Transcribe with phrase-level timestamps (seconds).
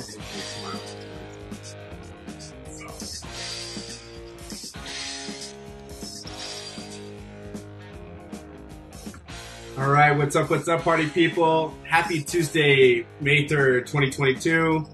[0.00, 0.06] All
[9.90, 10.48] right, what's up?
[10.48, 11.74] What's up, party people?
[11.84, 14.86] Happy Tuesday, May 3rd, 2022.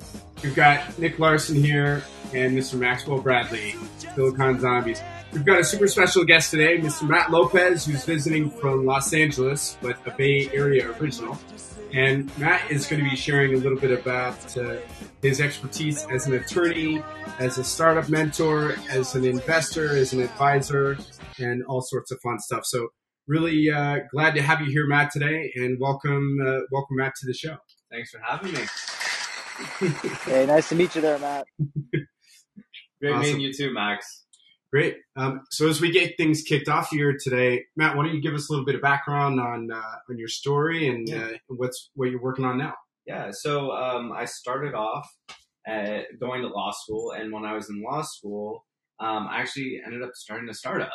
[0.42, 2.02] We've got Nick Larson here
[2.34, 2.76] and Mr.
[2.76, 3.76] Maxwell Bradley,
[4.16, 5.00] Silicon Zombies.
[5.32, 7.08] We've got a super special guest today, Mr.
[7.08, 11.38] Matt Lopez, who's visiting from Los Angeles, but a Bay Area original.
[11.96, 14.76] And Matt is going to be sharing a little bit about uh,
[15.22, 17.02] his expertise as an attorney,
[17.38, 20.98] as a startup mentor, as an investor, as an advisor,
[21.38, 22.66] and all sorts of fun stuff.
[22.66, 22.88] So
[23.26, 27.26] really uh, glad to have you here, Matt, today, and welcome, uh, welcome, Matt, to
[27.26, 27.56] the show.
[27.90, 28.60] Thanks for having me.
[30.26, 31.46] Hey, nice to meet you there, Matt.
[33.00, 33.22] Great Awesome.
[33.22, 34.25] meeting you too, Max.
[34.72, 34.96] Great.
[35.16, 38.34] Um, so as we get things kicked off here today, Matt, why don't you give
[38.34, 41.18] us a little bit of background on uh, on your story and Yeah.
[41.24, 42.74] uh, what's what you're working on now?
[43.06, 45.08] Yeah, so um, I started off
[46.20, 48.64] going to law school, and when I was in law school,
[48.98, 50.90] um, I actually ended up starting a startup,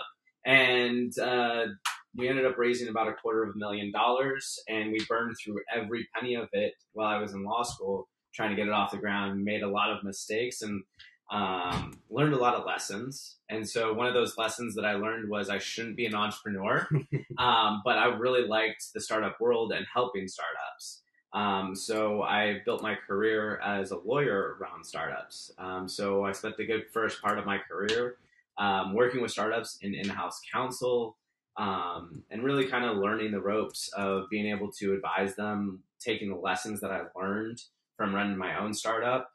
[0.45, 1.67] and uh,
[2.15, 5.59] we ended up raising about a quarter of a million dollars, and we burned through
[5.73, 8.91] every penny of it while I was in law school, trying to get it off
[8.91, 9.43] the ground.
[9.43, 10.83] Made a lot of mistakes and
[11.31, 13.37] um, learned a lot of lessons.
[13.49, 16.87] And so one of those lessons that I learned was I shouldn't be an entrepreneur,
[17.37, 21.01] um, but I really liked the startup world and helping startups.
[21.33, 25.51] Um, so I built my career as a lawyer around startups.
[25.57, 28.17] Um, so I spent the good first part of my career
[28.57, 31.15] um, working with startups in in-house counsel
[31.55, 36.29] um, and really kind of learning the ropes of being able to advise them, taking
[36.29, 37.61] the lessons that I learned
[37.95, 39.30] from running my own startup.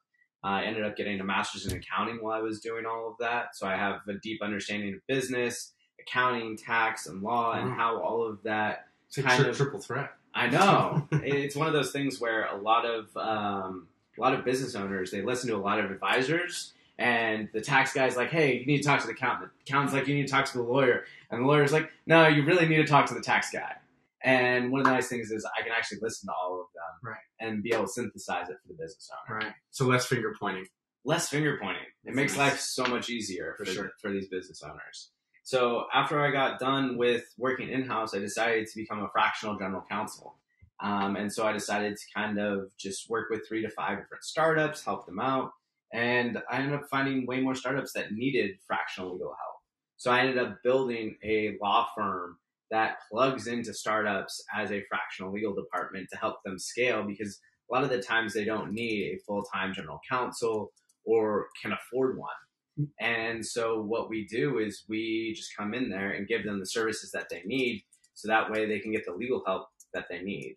[0.47, 3.57] I ended up getting a master's in accounting while I was doing all of that.
[3.57, 8.27] So I have a deep understanding of business, accounting, tax, and law, and how all
[8.27, 10.11] of that It's a Kind tri- of- triple threat.
[10.35, 13.89] I know it's one of those things where a lot of um,
[14.19, 17.93] a lot of business owners they listen to a lot of advisors, and the tax
[17.95, 20.27] guy's like, "Hey, you need to talk to the accountant." The accountant's like, "You need
[20.27, 23.07] to talk to the lawyer," and the lawyer's like, "No, you really need to talk
[23.07, 23.77] to the tax guy."
[24.25, 27.11] And one of the nice things is I can actually listen to all of them
[27.13, 27.21] Right.
[27.41, 29.39] and be able to synthesize it for the business owner.
[29.39, 29.53] Right.
[29.71, 30.67] So less finger pointing.
[31.05, 31.85] Less finger pointing.
[32.05, 32.53] It makes Nice.
[32.53, 33.91] life so much easier For for, sure.
[34.01, 35.13] for these business owners.
[35.45, 39.57] So after I got done with working in house, I decided to become a fractional
[39.57, 40.39] general counsel.
[40.81, 44.25] Um, and so I decided to kind of just work with three to five different
[44.25, 45.53] startups, help them out.
[45.93, 49.57] And I ended up finding way more startups that needed fractional legal help.
[49.97, 52.39] So I ended up building a law firm
[52.71, 57.41] that plugs into startups as a fractional legal department to help them scale because
[57.71, 60.73] a lot of the times they don't need a full time general counsel
[61.05, 62.89] or can afford one.
[63.01, 66.67] And so what we do is we just come in there and give them the
[66.67, 67.85] services that they need
[68.15, 70.57] so that way they can get the legal help that they need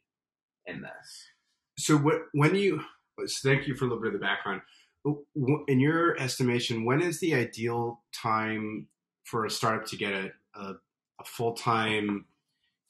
[0.65, 1.25] in this.
[1.77, 2.81] So what when you
[3.25, 4.61] so thank you for a little bit of the background.
[5.67, 8.87] In your estimation, when is the ideal time
[9.23, 10.73] for a startup to get a, a,
[11.19, 12.25] a full time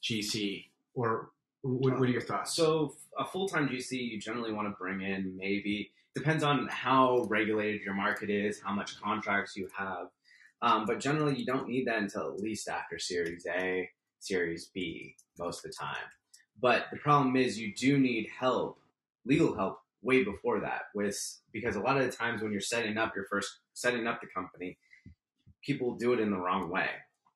[0.02, 0.66] GC?
[0.94, 1.30] Or
[1.62, 2.54] what, what are your thoughts?
[2.54, 7.82] So a full-time GC, you generally want to bring in maybe depends on how regulated
[7.82, 10.08] your market is, how much contracts you have.
[10.62, 13.88] Um, but generally, you don't need that until at least after Series A,
[14.18, 15.96] Series B, most of the time.
[16.60, 18.78] But the problem is, you do need help,
[19.24, 20.82] legal help, way before that.
[20.94, 21.16] With
[21.52, 24.26] because a lot of the times when you're setting up your first setting up the
[24.26, 24.76] company,
[25.62, 26.88] people do it in the wrong way,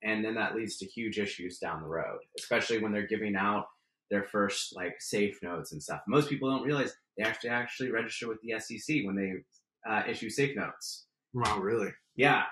[0.05, 3.67] and then that leads to huge issues down the road, especially when they're giving out
[4.11, 6.01] their first like safe notes and stuff.
[6.07, 10.29] Most people don't realize they actually actually register with the SEC when they uh, issue
[10.29, 11.07] safe notes.
[11.33, 11.91] wow, really?
[12.17, 12.43] Yeah.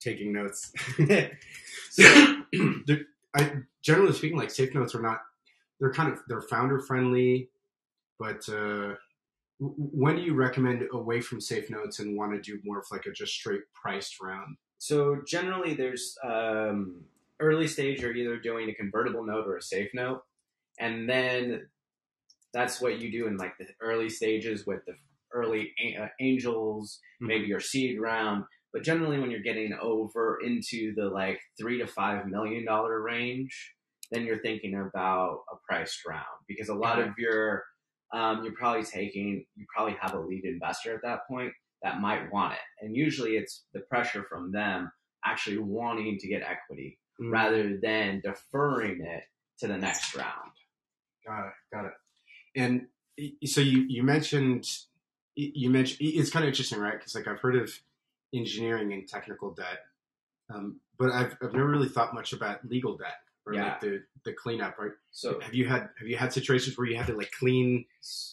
[0.00, 0.72] Taking notes.
[1.90, 2.34] so,
[3.34, 3.52] I,
[3.82, 5.20] generally speaking, like safe notes are not.
[5.80, 7.48] They're kind of they're founder friendly,
[8.18, 8.94] but uh,
[9.58, 13.06] when do you recommend away from safe notes and want to do more of like
[13.06, 14.56] a just straight priced round?
[14.80, 17.04] So generally, there's um,
[17.38, 18.00] early stage.
[18.00, 20.22] You're either doing a convertible note or a safe note,
[20.78, 21.66] and then
[22.54, 24.94] that's what you do in like the early stages with the
[25.34, 28.44] early a- uh, angels, maybe your seed round.
[28.72, 33.74] But generally, when you're getting over into the like three to five million dollar range,
[34.10, 37.64] then you're thinking about a priced round because a lot of your
[38.14, 42.32] um, you're probably taking you probably have a lead investor at that point that might
[42.32, 44.90] want it, and usually it's the pressure from them
[45.24, 49.24] actually wanting to get equity Mm, rather than deferring it
[49.58, 50.52] to the next round.
[51.26, 51.52] Got it.
[51.72, 51.92] Got it.
[52.56, 52.86] And
[53.44, 54.66] so you you mentioned
[55.36, 56.98] you mentioned it's kind of interesting, right?
[56.98, 57.72] Because like I've heard of
[58.34, 59.80] engineering and technical debt,
[60.52, 63.64] um, but I've I've never really thought much about legal debt, or Yeah.
[63.72, 64.92] like the the cleanup, right?
[65.12, 67.86] So Have you had have you had situations where you had to like clean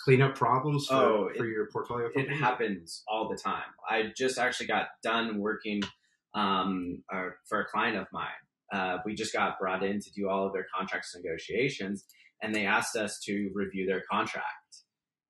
[0.03, 2.09] clean up problems for, Oh, for it- your portfolio?
[2.15, 3.63] it happens all the time.
[3.89, 5.81] I just actually got done working
[6.33, 8.27] um, uh, for a client of mine.
[8.71, 12.05] Uh, we just got brought in to do all of their contracts negotiations,
[12.41, 14.83] and they asked us to review their contract.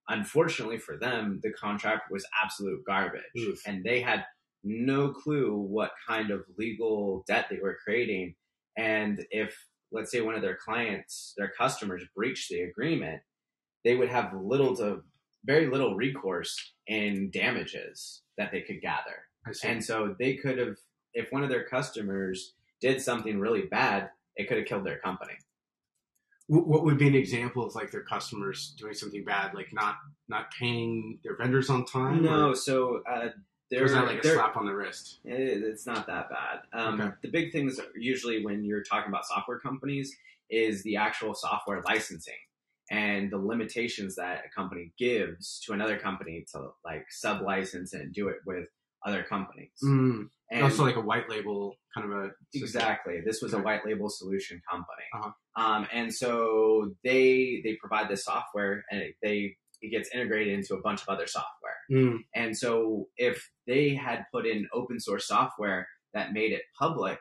[0.09, 3.61] Unfortunately for them, the contract was absolute garbage, Oof.
[3.65, 4.25] and they had
[4.63, 8.35] no clue what kind of legal debt they were creating.
[8.77, 9.55] And if,
[9.91, 13.21] let's say, one of their clients, their customers breached the agreement,
[13.83, 15.01] they would have little to
[15.45, 19.23] very little recourse in damages that they could gather.
[19.63, 20.75] And so they could have,
[21.13, 25.33] if one of their customers did something really bad, it could have killed their company.
[26.49, 29.95] What would be an example of like their customers doing something bad, like not
[30.29, 32.23] not paying their vendors on time?
[32.23, 33.29] No, or, so uh,
[33.69, 35.19] they're, is that like a slap on the wrist?
[35.25, 36.61] It- It's not that bad.
[36.73, 37.13] Um, Okay.
[37.23, 40.15] The big things usually when you're talking about software companies
[40.49, 42.35] is the actual software licensing
[42.89, 48.13] and the limitations that a company gives to another company to like sub license and
[48.13, 48.67] do it with
[49.05, 49.71] other companies.
[49.83, 50.29] Mm.
[50.49, 52.23] And also like a white label kind of a
[52.53, 52.63] system.
[52.63, 55.31] exactly, this was a white label solution company, Uh-huh.
[55.61, 60.73] um, and so they they provide this software and it, they it gets integrated into
[60.75, 61.51] a bunch of other software.
[61.91, 62.19] Mm.
[62.35, 67.19] And so if they had put in open source software that made it public,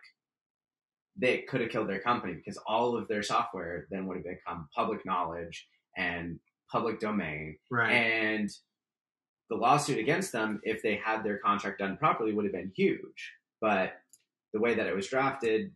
[1.16, 4.68] they could have killed their company because all of their software then would have become
[4.74, 5.66] public knowledge
[5.96, 6.38] and
[6.70, 7.56] public domain.
[7.70, 7.92] Right.
[7.92, 8.50] And
[9.48, 13.32] the lawsuit against them, if they had their contract done properly, would have been huge.
[13.60, 13.92] But
[14.52, 15.72] the way that it was drafted,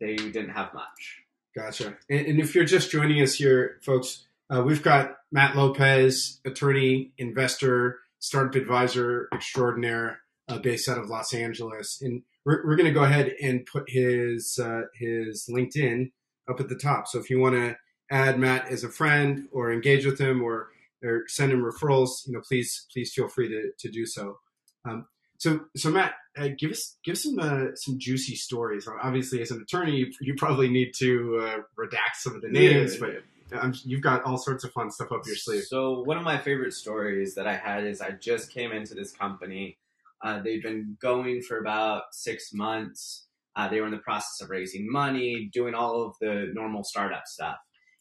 [0.00, 1.22] they didn't have much.
[1.56, 1.96] Gotcha.
[2.08, 7.12] And, and if you're just joining us here, folks, uh, we've got Matt Lopez, attorney,
[7.18, 12.92] investor, startup advisor extraordinaire, uh, based out of Los Angeles, and we're, we're going to
[12.92, 16.12] go ahead and put his uh, his LinkedIn
[16.48, 17.08] up at the top.
[17.08, 17.76] So if you want to
[18.10, 20.68] add Matt as a friend or engage with him or
[21.02, 24.38] or send him referrals, you know, please please feel free to, to do so.
[24.84, 25.06] Um,
[25.38, 28.86] so so Matt, uh, give us give some uh, some juicy stories.
[29.02, 32.96] Obviously, as an attorney, you, you probably need to uh, redact some of the names,
[32.96, 33.22] but
[33.52, 35.64] um, you've got all sorts of fun stuff up your sleeve.
[35.64, 39.12] So one of my favorite stories that I had is I just came into this
[39.12, 39.78] company.
[40.22, 43.26] Uh, they've been going for about six months.
[43.56, 47.26] Uh, they were in the process of raising money, doing all of the normal startup
[47.26, 47.56] stuff,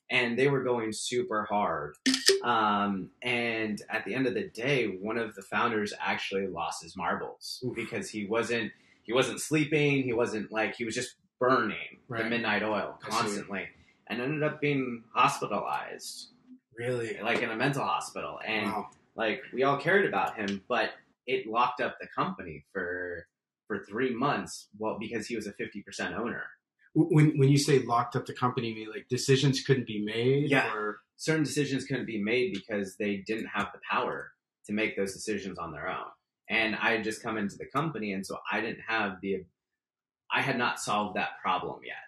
[0.10, 1.96] and they were going super hard.
[2.44, 6.98] Um, and at the end of the day, one of the founders actually lost his
[6.98, 7.76] marbles Oof.
[7.76, 8.72] because he wasn't
[9.04, 10.04] he wasn't sleeping.
[10.04, 13.68] He wasn't like he was just burning the midnight oil constantly,
[14.14, 16.30] and ended up being hospitalized
[16.78, 17.18] Really?
[17.22, 18.90] like in a mental hospital and Wow.
[19.16, 20.92] like we all cared about him but
[21.28, 23.28] it locked up the company for
[23.68, 26.44] for three months well because he was a 50% owner
[26.96, 30.50] When when you say locked up the company, you mean like decisions couldn't be made?
[30.52, 30.72] Yeah.
[30.76, 34.32] Or, certain decisions couldn't be made because they didn't have the power
[34.66, 36.10] to make those decisions on their own
[36.50, 39.34] and i had just come into the company and so i didn't have the
[40.38, 42.04] i had not solved that problem yet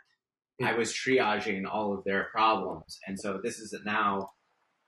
[0.64, 4.30] i was triaging all of their problems and so this is now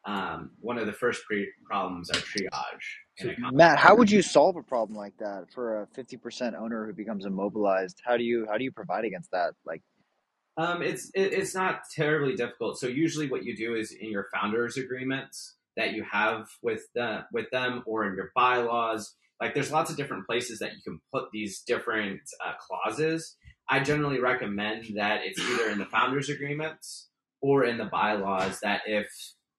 [0.07, 3.49] um, one of the first pre- problems are triage.
[3.51, 6.93] Matt, how would you solve a problem like that for a fifty percent owner who
[6.93, 8.01] becomes immobilized?
[8.05, 9.53] How do you how do you provide against that?
[9.65, 9.81] Like,
[10.55, 12.79] Um, it's it, it's not terribly difficult.
[12.79, 17.25] So usually, what you do is in your founders agreements that you have with the
[17.33, 19.13] with them, or in your bylaws.
[19.41, 23.35] Like, there's lots of different places that you can put these different uh, clauses.
[23.69, 27.09] I generally recommend that it's either in the founders agreements
[27.41, 28.59] or in the bylaws.
[28.61, 29.07] That if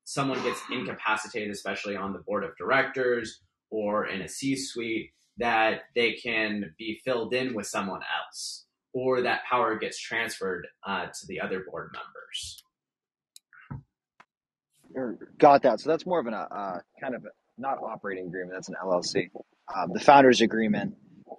[0.04, 6.14] someone gets incapacitated, especially on the board of directors or in a C-suite, that they
[6.14, 11.40] can be filled in with someone else or that power gets transferred uh, to the
[11.40, 12.62] other board members.
[15.38, 15.80] got that?
[15.80, 17.26] So that's more of an uh, kind of
[17.58, 18.52] not operating agreement.
[18.54, 19.30] That's an LLC.
[19.76, 20.94] Um, the founders agreement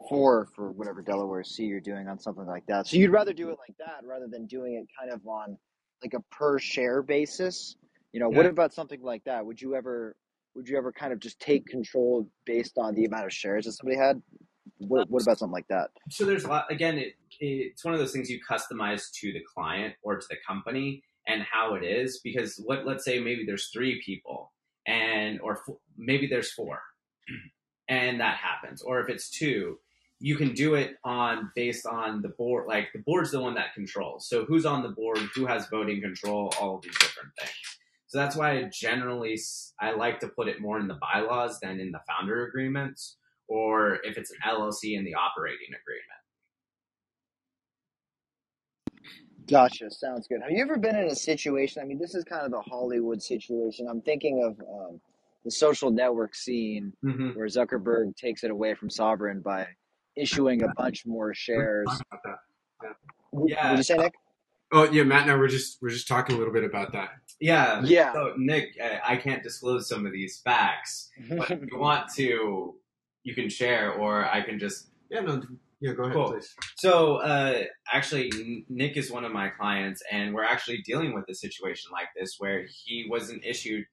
[0.08, 2.88] for for whatever Delaware C you're doing on something like that.
[2.88, 5.58] So you'd rather do it like that rather than doing it kind of on
[6.04, 7.76] like a per share basis.
[8.12, 9.46] You know, what about something like that?
[9.46, 10.16] Would you ever
[10.56, 13.74] would you ever kind of just take control based on the amount of shares that
[13.74, 14.22] somebody had?
[14.78, 15.90] What, what about something like that?
[16.10, 16.72] So there's a lot.
[16.72, 20.38] Again, it, it's one of those things you customize to the client or to the
[20.48, 22.22] company and how it is.
[22.24, 24.52] Because what let's say maybe there's three people
[24.88, 25.62] and or
[25.98, 26.82] maybe there's four,
[27.90, 28.82] and that happens.
[28.82, 29.80] Or if it's two,
[30.20, 32.68] you can do it on based on the board.
[32.68, 34.30] Like the board's the one that controls.
[34.30, 37.52] So who's on the board, who has voting control, all of these different things.
[38.08, 39.40] So that's why I generally
[39.80, 43.18] I like to put it more in the bylaws than in the founder agreements,
[43.48, 46.20] or if it's an LLC in the operating agreement.
[49.48, 49.90] Gotcha.
[49.92, 50.42] Sounds good.
[50.42, 51.82] Have you ever been in a situation?
[51.82, 53.88] I mean, this is kind of the Hollywood situation.
[53.90, 55.02] I'm thinking of um,
[55.46, 59.68] the social network scene hmm where Zuckerberg takes it away from Saverin by
[60.16, 61.88] issuing a bunch more shares.
[61.88, 62.40] Talk about
[62.82, 62.96] that.
[63.32, 63.70] W- Yeah.
[63.70, 64.14] Would you say, Nick?
[64.72, 67.10] Oh yeah, Matt and I were just we're just talking a little bit about that.
[67.40, 67.82] Yeah.
[67.84, 68.14] Yeah.
[68.14, 72.76] So Nick, I I can't disclose some of these facts, but if you want to,
[73.24, 75.42] you can share, or I can just Yeah, no,
[75.80, 76.32] yeah, go ahead, Cool.
[76.34, 76.54] please.
[76.76, 81.34] So, uh, actually, Nick is one of my clients, and we're actually dealing with a
[81.36, 83.86] situation like this where he wasn't issued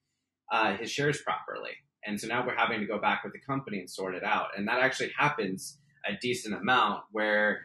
[0.53, 1.73] uh, his shares properly.
[2.05, 4.49] And so now we're having to go back with the company and sort it out.
[4.57, 7.63] And that actually happens a decent amount where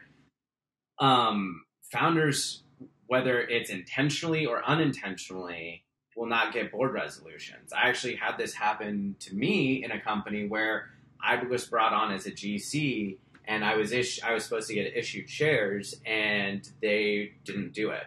[0.98, 1.62] um,
[1.92, 2.64] founders,
[3.06, 5.84] whether it's intentionally or unintentionally,
[6.16, 7.72] will not get board resolutions.
[7.72, 10.90] I actually had this happen to me in a company where
[11.22, 14.74] I was brought on as a GC and I was ish- I was supposed to
[14.74, 18.04] get issued shares, and they didn't do it.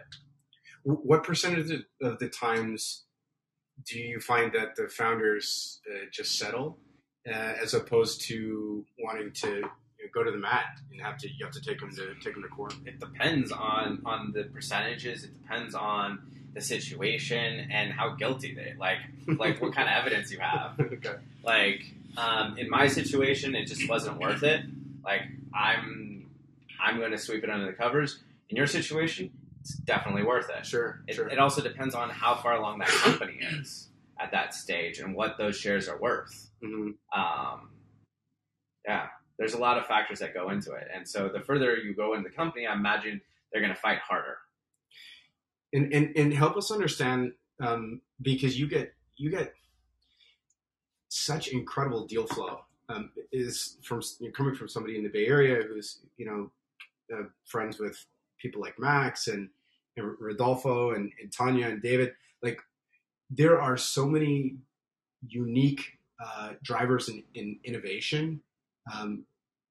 [0.83, 3.05] What percentage of the times
[3.85, 6.77] do you find that the founders uh, just settle,
[7.27, 11.29] uh, as opposed to wanting to you know, go to the mat and have to
[11.29, 12.75] you have to take them to take them to court?
[12.85, 15.23] It depends on on the percentages.
[15.23, 16.19] It depends on
[16.53, 20.79] the situation and how guilty they like like what kind of evidence you have.
[20.79, 21.15] okay.
[21.43, 24.61] Like um, in my situation, it just wasn't worth it.
[25.03, 25.23] Like
[25.53, 26.25] I'm
[26.81, 28.19] I'm going to sweep it under the covers.
[28.49, 29.31] In your situation,
[29.65, 30.65] it's definitely worth it.
[30.65, 31.01] Sure.
[31.07, 31.27] It, sure.
[31.27, 33.89] it also depends on how far along that company is
[34.21, 36.51] at that stage and what those shares are worth.
[36.63, 37.71] hmm Um,
[38.87, 39.07] yeah,
[39.39, 42.13] there's a lot of factors that go into it, and so the further you go
[42.13, 44.37] in the company, I imagine they're going to fight harder.
[45.73, 49.53] and, and and help us understand um, because you get you get
[51.09, 55.63] such incredible deal flow um, is from you're coming from somebody in the Bay Area
[55.67, 56.51] who's you know
[57.17, 58.05] uh, friends with
[58.37, 59.49] people like Max and,
[59.97, 62.59] and Rodolfo and, and Tanya and David like
[63.29, 64.57] there are so many
[65.27, 68.41] unique uh, drivers in, in innovation.
[68.93, 69.25] Um,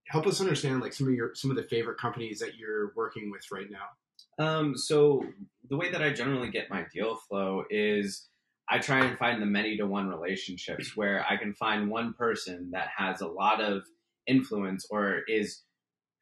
[0.09, 3.31] help us understand like some of your some of the favorite companies that you're working
[3.31, 4.45] with right now.
[4.45, 5.25] Um, so
[5.71, 8.28] the way that I generally get my deal flow is
[8.69, 12.71] I try and find the many to one relationships where I can find one person
[12.73, 13.85] that has a lot of
[14.26, 15.62] influence or is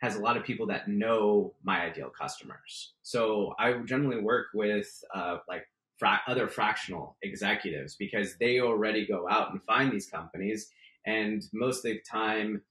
[0.03, 2.93] has a lot of people that know my ideal customers.
[3.03, 5.65] So I generally work with uh, like
[5.97, 10.71] fra- other fractional executives because they already go out and find these companies,
[11.07, 12.63] and most of the time,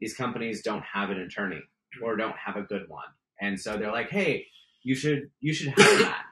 [0.00, 1.62] these companies don't have an attorney
[2.02, 3.08] or don't have a good one,
[3.40, 4.46] and so they're like, "Hey,
[4.82, 6.24] you should you should have that."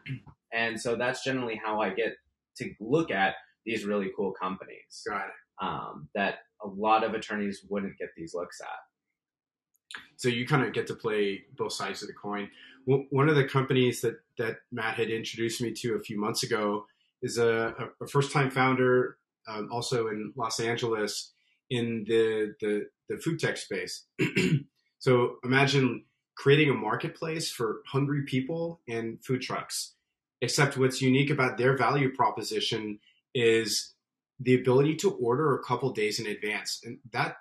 [0.52, 2.14] and so that's generally how I get
[2.56, 3.34] to look at
[3.66, 8.34] these really cool companies got it um, that a lot of attorneys wouldn't get these
[8.34, 8.93] looks at.
[10.16, 12.50] So you kind of get to play both sides of the coin.
[12.86, 16.86] One of the companies that that Matt had introduced me to a few months ago
[17.22, 19.16] is a, a first time founder,
[19.48, 21.32] um, also in Los Angeles,
[21.70, 24.04] in the the, the food tech space.
[24.98, 26.04] so imagine
[26.36, 29.94] creating a marketplace for hungry people and food trucks.
[30.40, 32.98] Except what's unique about their value proposition
[33.34, 33.94] is
[34.40, 37.36] the ability to order a couple days in advance, and that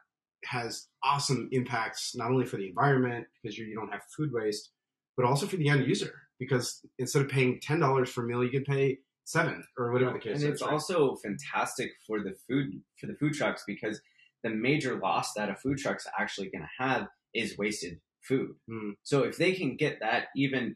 [0.45, 4.71] has awesome impacts not only for the environment because you, you don't have food waste,
[5.15, 8.43] but also for the end user because instead of paying ten dollars for a meal,
[8.43, 10.49] you can pay seven or whatever the case and is.
[10.49, 10.71] it's right?
[10.71, 14.01] also fantastic for the food for the food trucks because
[14.43, 18.51] the major loss that a food truck's actually going to have is wasted food.
[18.69, 18.93] Mm.
[19.03, 20.75] So if they can get that even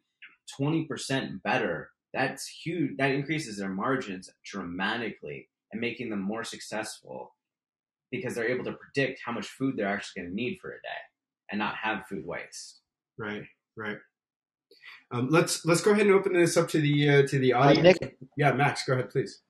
[0.57, 2.97] twenty percent better, that's huge.
[2.97, 7.33] That increases their margins dramatically and making them more successful
[8.12, 10.76] because they're able to predict how much food they're actually going to need for a
[10.76, 11.02] day
[11.52, 12.82] and not have food waste.
[13.18, 13.44] right,
[13.76, 13.98] right.
[15.12, 17.98] Um, let's let's go ahead and open this up to the uh, to the audience.
[18.02, 19.42] Nick, Yeah, Max, go ahead, please.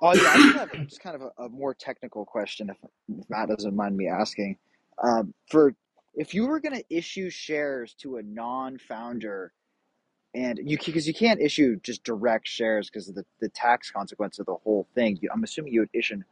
[0.00, 2.76] oh yeah, I just have just kind of a, a more technical question, if,
[3.08, 4.56] if Matt doesn't mind me asking.
[5.02, 5.74] Um, for
[6.14, 9.52] if you were going to issue shares to a non-founder,
[10.34, 14.38] and you because you can't issue just direct shares because of the, the tax consequence
[14.38, 15.18] of the whole thing.
[15.20, 16.22] You, I'm assuming you would issue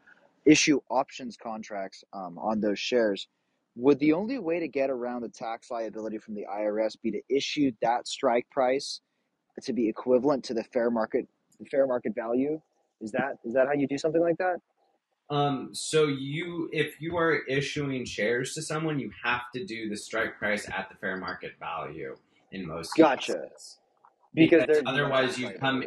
[0.47, 3.29] issue options contracts um, on those shares.
[3.75, 7.21] Would the only way to get around the tax liability from the IRS be to
[7.29, 9.01] issue that strike price
[9.63, 11.27] to be equivalent to the fair market
[11.59, 12.61] the fair market value?
[13.01, 14.57] Is that is that how you do something like that?
[15.29, 19.97] Um, so you, if you are issuing shares to someone, you have to do the
[19.97, 22.17] strike price at the fair market value
[22.53, 23.33] in most Gotcha.
[23.33, 23.79] cases.
[24.33, 25.83] Because Because otherwise you come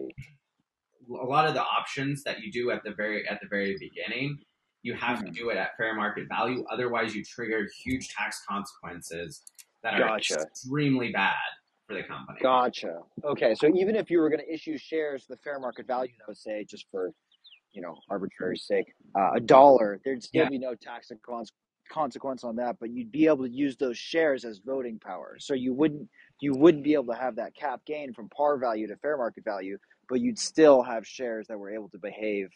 [1.10, 4.40] a lot of the options that you do at the very at the very beginning,
[4.84, 5.36] you have to Mhm.
[5.36, 6.64] do it at fair market value.
[6.70, 9.44] Otherwise, you trigger huge tax consequences
[9.84, 10.42] that are Gotcha.
[10.42, 11.36] extremely bad
[11.88, 12.40] for the company.
[12.42, 13.02] Gotcha.
[13.24, 16.38] Okay, so even if you were going to issue shares, the fair market value, would
[16.38, 17.14] say, just for
[17.72, 20.50] you know arbitrary sake, uh, a dollar, there'd still Yeah.
[20.50, 21.54] be no tax cons-
[21.90, 25.38] consequence on that, but you'd be able to use those shares as voting power.
[25.40, 26.10] So you wouldn't
[26.42, 29.44] you wouldn't be able to have that cap gain from par value to fair market
[29.44, 32.50] value, but you'd still have shares that were able to behave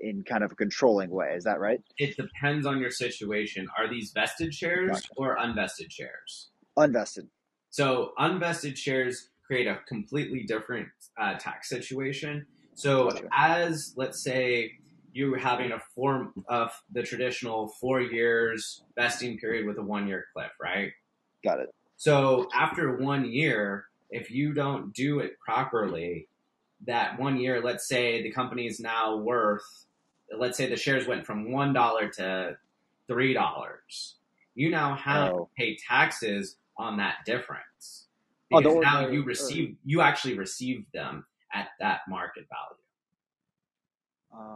[0.00, 1.32] in kind of a controlling way.
[1.34, 1.80] Is that right?
[1.98, 3.68] It depends on your situation.
[3.76, 5.08] Are these vested shares Gotcha.
[5.16, 6.50] or unvested shares?
[6.76, 7.28] Unvested.
[7.70, 10.88] So unvested shares create a completely different
[11.20, 12.46] uh, tax situation.
[12.74, 13.28] So Gotcha.
[13.36, 14.72] as let's say
[15.12, 20.26] you're having a form of the traditional four years vesting period with a one year
[20.32, 20.92] cliff, right?
[21.44, 21.74] Got it.
[21.96, 26.28] So after one year, if you don't do it properly,
[26.86, 29.86] that one year, let's say the company is now worth,
[30.36, 32.56] let's say the shares went from one dollar to
[33.06, 34.16] three dollars.
[34.54, 35.38] You now have Oh.
[35.44, 38.08] to pay taxes on that difference
[38.52, 42.82] Oh, because now ordinary- you receive, you actually received them at that market value.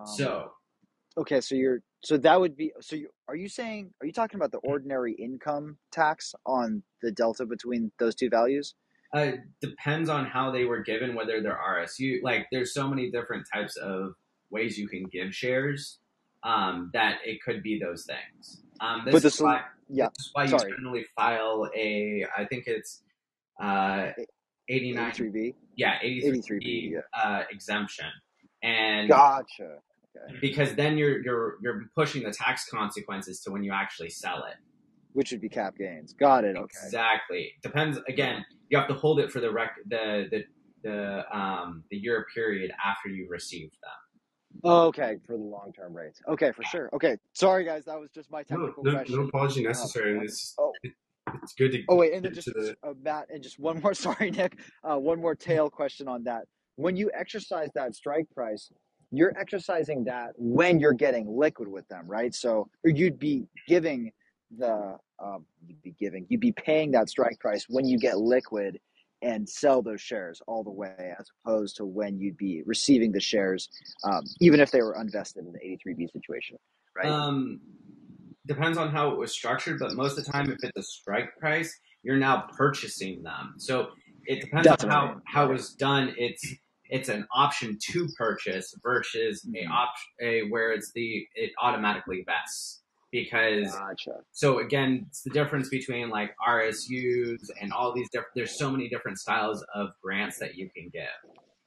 [0.01, 0.53] Um, So
[1.19, 4.37] Okay, so you're so that would be so you are you saying are you talking
[4.39, 8.75] about the ordinary income tax on the delta between those two values?
[9.15, 12.21] Uh, depends on how they were given, whether they're RSU.
[12.23, 14.15] Like, there's so many different types of
[14.53, 15.99] ways you can give shares
[16.45, 18.63] um, that it could be those things.
[18.81, 20.71] Um, this But the is why, yeah, this is why sorry.
[20.71, 23.03] you generally file a, I think it's
[23.63, 24.09] uh,
[24.69, 25.55] 89, 83B.
[25.77, 26.99] yeah, 83 83B, yeah.
[27.21, 28.07] uh, exemption,
[28.63, 29.79] and Gotcha.
[30.15, 30.37] Okay.
[30.43, 34.57] because then you're you're you're pushing the tax consequences to when you actually sell it.
[35.15, 36.13] Which would be cap gains.
[36.13, 36.57] Got it.
[36.57, 36.67] Okay.
[36.85, 37.53] Exactly.
[37.63, 37.99] Depends.
[38.09, 40.45] Again, you have to hold it for the rec the the
[40.83, 43.91] the um the year period after you received them.
[44.65, 46.21] Oh, okay, for the long term rates.
[46.29, 46.91] Okay, for sure.
[46.93, 47.17] Okay.
[47.33, 49.17] Sorry guys, that was just my No, technical no, question.
[49.17, 50.13] no apology necessary.
[50.13, 50.73] Um, and it's oh.
[50.83, 50.93] it,
[51.43, 53.95] it's good to Oh wait, and then just the uh, Matt, and just one more.
[54.09, 54.59] Sorry, Nick.
[54.85, 56.45] Uh, one more tail question on that.
[56.77, 58.71] When you exercise that strike price,
[59.11, 62.35] you're exercising that when you're getting liquid with them, right?
[62.35, 64.11] So or you'd be giving
[64.59, 68.79] the um, you'd be giving you'd be paying that strike price when you get liquid
[69.23, 73.21] and sell those shares all the way, as opposed to when you'd be receiving the
[73.21, 73.69] shares,
[74.05, 76.59] um, even if they were unvested in the 83B situation,
[76.97, 77.09] right?
[77.11, 77.61] Um,
[78.47, 81.37] depends on how it was structured, but most of the time, if it's a strike
[81.39, 83.55] price, you're now purchasing them.
[83.59, 83.89] So
[84.27, 85.23] it depends That's on I how mean.
[85.27, 86.15] how it was done.
[86.17, 86.55] It's
[86.85, 89.73] it's an option to purchase versus a Mhm.
[89.73, 92.82] option a where it's the it automatically vests
[93.13, 94.21] because Gotcha.
[94.33, 98.33] so again, it's the difference between like RSUs and all these different.
[98.35, 101.03] There's so many different styles of grants that you can give,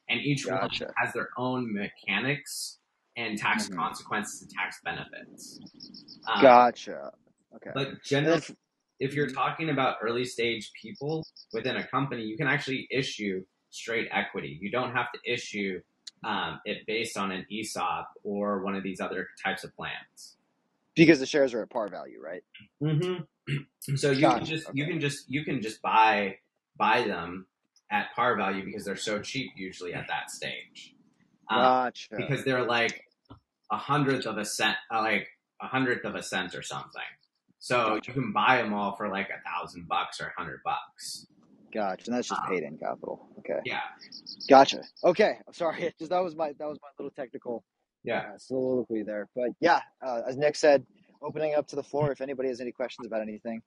[0.10, 0.86] and each Gotcha.
[0.86, 2.80] one has their own mechanics
[3.16, 3.78] and tax Mhm.
[3.78, 5.60] consequences and tax benefits.
[6.28, 7.14] Um, Gotcha.
[7.56, 7.72] Okay.
[7.74, 8.42] But generally,
[9.00, 14.08] if you're talking about early stage people within a company, you can actually issue straight
[14.12, 14.58] equity.
[14.62, 15.82] You don't have to issue
[16.24, 20.38] um, it based on an ESOP or one of these other types of plans.
[20.96, 22.44] Because the shares are at par value, right?
[22.84, 23.24] Mm-hmm.
[23.96, 26.38] So you Gotcha, can just you can just you can just buy
[26.78, 27.46] buy them
[27.92, 30.96] at par value because they're so cheap usually at that stage.
[31.52, 32.16] Um, Gotcha.
[32.18, 33.04] because they're like
[33.72, 35.28] a hundredth of a cent, uh, like
[35.62, 37.02] a hundredth of a cent or something.
[37.60, 38.12] So Gotcha.
[38.12, 41.28] you can buy them all for like a thousand bucks or a hundred bucks.
[41.74, 42.06] Gotcha.
[42.08, 43.28] And that's just Um, paid in capital.
[43.40, 43.60] Okay.
[43.66, 43.82] Yeah,
[44.50, 44.82] Gotcha.
[45.04, 45.38] Okay.
[45.48, 45.94] I'm sorry.
[46.00, 47.64] Just that was my that was my little technical
[48.06, 48.20] yeah.
[48.34, 49.28] uh, soliloquy there.
[49.36, 50.86] But yeah, uh, as Nick said,
[51.22, 52.12] opening up to the floor.
[52.12, 53.62] If anybody has any questions about anything,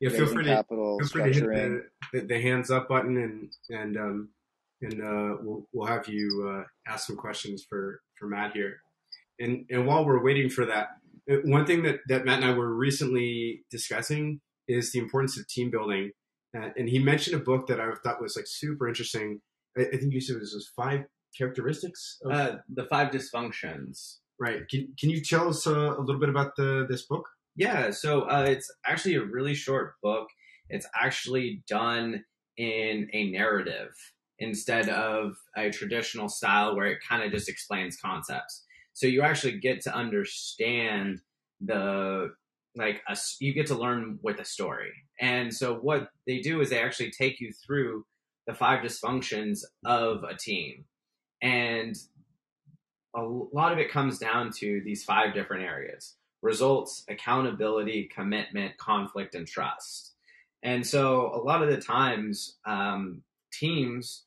[0.00, 0.10] yeah.
[0.10, 3.16] Feel raising free to capital, feel free to hit the, the, the hands up button
[3.16, 4.28] and and um
[4.82, 8.80] and uh, we'll we'll have you uh, ask some questions for for Matt here.
[9.38, 10.88] And and while we're waiting for that,
[11.30, 15.46] uh, one thing that that Matt and I were recently discussing is the importance of
[15.48, 16.12] team building.
[16.56, 19.40] Uh, and he mentioned a book that I thought was like super interesting.
[19.76, 21.04] I, I think you said it was, was five
[21.36, 22.18] characteristics.
[22.24, 24.18] Of, Uh, the five dysfunctions.
[24.38, 24.68] right.
[24.68, 27.28] Can can you tell us uh, a little bit about the this book?
[27.56, 30.28] Yeah, so uh, it's actually a really short book.
[30.70, 32.24] It's actually done
[32.56, 33.92] in a narrative
[34.40, 38.64] instead of a traditional style where it kind of just explains concepts.
[38.92, 41.20] So you actually get to understand
[41.60, 42.34] the
[42.76, 44.92] like a, you get to learn with a story.
[45.20, 48.04] And so what they do is they actually take you through
[48.48, 50.84] the five dysfunctions of a team.
[51.44, 51.94] And
[53.14, 59.34] a lot of it comes down to these five different areas results, accountability, commitment, conflict,
[59.34, 60.14] and trust.
[60.62, 64.24] And so a lot of the times, um, teams,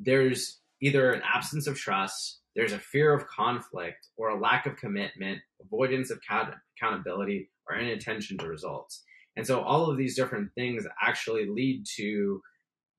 [0.00, 4.76] there's either an absence of trust, there's a fear of conflict, or a lack of
[4.76, 9.04] commitment, avoidance of account- accountability, or inattention to results.
[9.36, 12.40] And so all of these different things actually lead to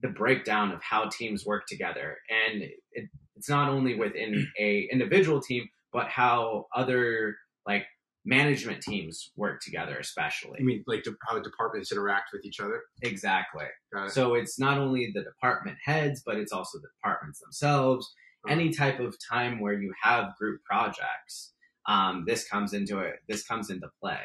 [0.02, 5.42] the breakdown of how teams work together, and it, it's not only within a individual
[5.42, 7.36] team, but how other
[7.68, 7.86] like
[8.26, 10.60] management teams work together, especially.
[10.60, 12.82] I mean, like de- how departments interact with each other.
[13.04, 13.66] Exactly.
[13.66, 14.12] It.
[14.12, 18.12] So it's not only the department heads, but it's also the departments themselves.
[18.48, 21.54] Any type of time where you have group projects,
[21.88, 23.16] um, this comes into it.
[23.28, 24.20] This comes into play,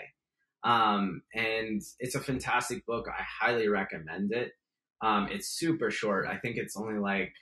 [0.62, 3.07] um, and it's a fantastic book.
[3.09, 4.53] I highly recommend it.
[5.03, 6.27] Um, it's super short.
[6.29, 7.33] I think it's only like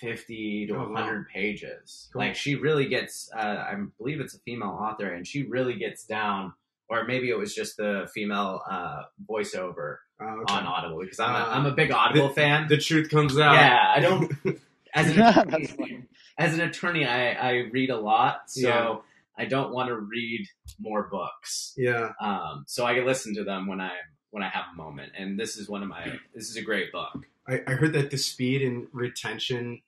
[0.00, 1.02] fifty to Oh, wow.
[1.02, 2.08] hundred pages.
[2.12, 2.20] Cool.
[2.22, 3.30] Like she really gets.
[3.34, 6.52] Uh, I believe it's a female author, and she really gets down.
[6.88, 10.54] Or maybe it was just the female uh, voiceover uh, okay.
[10.54, 12.66] on Audible because I'm a, Uh, I'm a big Audible fan.
[12.68, 13.52] the truth comes out.
[13.54, 14.32] yeah, I don't.
[14.92, 16.02] As an attorney,
[16.36, 18.96] as an attorney, I, I read a lot, so Yeah.
[19.38, 20.48] I don't want to read
[20.80, 21.74] more books.
[21.76, 22.10] Yeah.
[22.20, 23.92] Um, so I can listen to them when I
[24.30, 25.12] when I have a moment.
[25.16, 26.18] And this is one of my.
[26.34, 27.24] This is a great book.
[27.46, 29.80] I, I heard that the speed and retention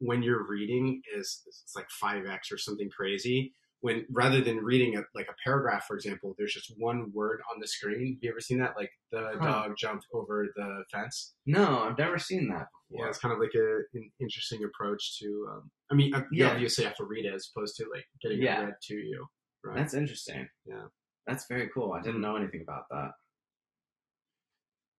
[0.00, 3.54] when you're reading is it's like five x or something crazy.
[3.82, 7.60] When rather than reading a, like a paragraph, for example, there's just one word on
[7.62, 8.14] the screen.
[8.16, 8.74] Have you ever seen that?
[8.76, 9.46] Like the Huh.
[9.46, 11.34] dog jumped over the fence.
[11.46, 13.06] No, I've never seen that before.
[13.06, 15.48] Yeah, it's kind of like a, an interesting approach to.
[15.50, 16.50] Um, I mean, uh, you Yeah.
[16.50, 18.60] obviously have to read it as opposed to like getting Yeah.
[18.60, 19.26] it read to you.
[19.64, 19.76] Right.
[19.78, 20.46] That's interesting.
[20.66, 20.86] Yeah.
[21.26, 21.92] That's very cool.
[21.92, 23.10] I didn't know anything about that.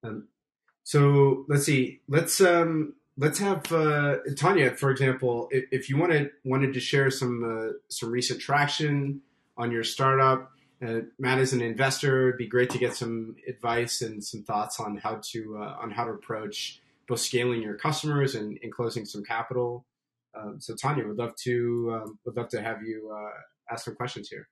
[0.04, 0.28] Um,
[0.84, 2.02] so let's see.
[2.08, 7.12] Let's um, let's have uh, Tanya, for example, if, if you wanted wanted to share
[7.12, 9.22] some uh, some recent traction
[9.56, 10.52] on your startup.
[10.86, 12.30] Uh, Matt is an investor.
[12.30, 15.92] It'd be great to get some advice and some thoughts on how to uh, on
[15.92, 19.86] how to approach both scaling your customers and, and closing some capital.
[20.36, 23.96] Um, so Tanya, would love to um, would love to have you uh, ask some
[23.96, 24.50] questions here.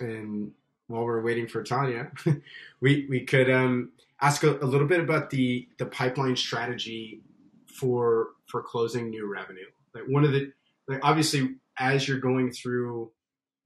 [0.00, 0.52] And
[0.86, 2.10] while we're waiting for Tanya,
[2.80, 3.90] we we could um,
[4.22, 7.22] ask a, a little bit about the the pipeline strategy
[7.66, 9.66] for for closing new revenue.
[9.94, 10.52] Like one of the
[10.88, 13.10] like obviously as you're going through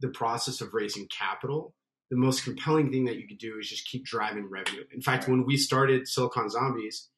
[0.00, 1.74] the process of raising capital,
[2.10, 4.84] the most compelling thing that you could do is just keep driving revenue.
[4.94, 7.08] In fact, when we started Silicon Zombies,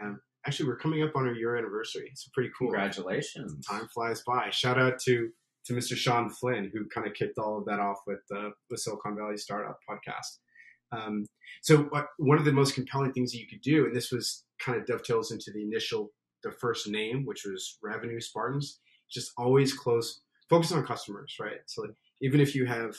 [0.00, 2.08] um, actually we're coming up on our year anniversary.
[2.10, 2.68] It's pretty cool.
[2.68, 3.66] Congratulations.
[3.66, 4.50] Time flies by.
[4.50, 5.30] Shout out to
[5.66, 5.96] to Mr.
[5.96, 9.36] Sean Flynn who kind of kicked all of that off with the with Silicon Valley
[9.36, 10.38] Startup Podcast.
[10.92, 11.26] Um,
[11.62, 14.44] so what, one of the most compelling things that you could do, and this was
[14.60, 19.72] kind of dovetails into the initial the first name, which was Revenue Spartans, just always
[19.72, 21.60] close focus on customers, right?
[21.66, 22.94] So like, even if you have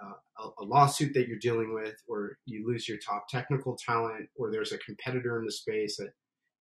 [0.00, 4.28] uh, a, a lawsuit that you're dealing with, or you lose your top technical talent,
[4.36, 6.10] or there's a competitor in the space that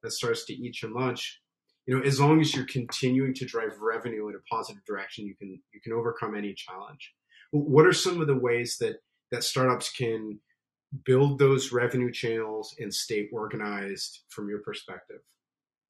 [0.02, 1.42] that starts to eat your lunch,
[1.86, 5.36] you know, as long as you're continuing to drive revenue in a positive direction, you
[5.36, 7.14] can you can overcome any challenge.
[7.52, 8.98] What are some of the ways that
[9.32, 10.40] that startups can
[11.06, 15.20] build those revenue channels and stay organized from your perspective?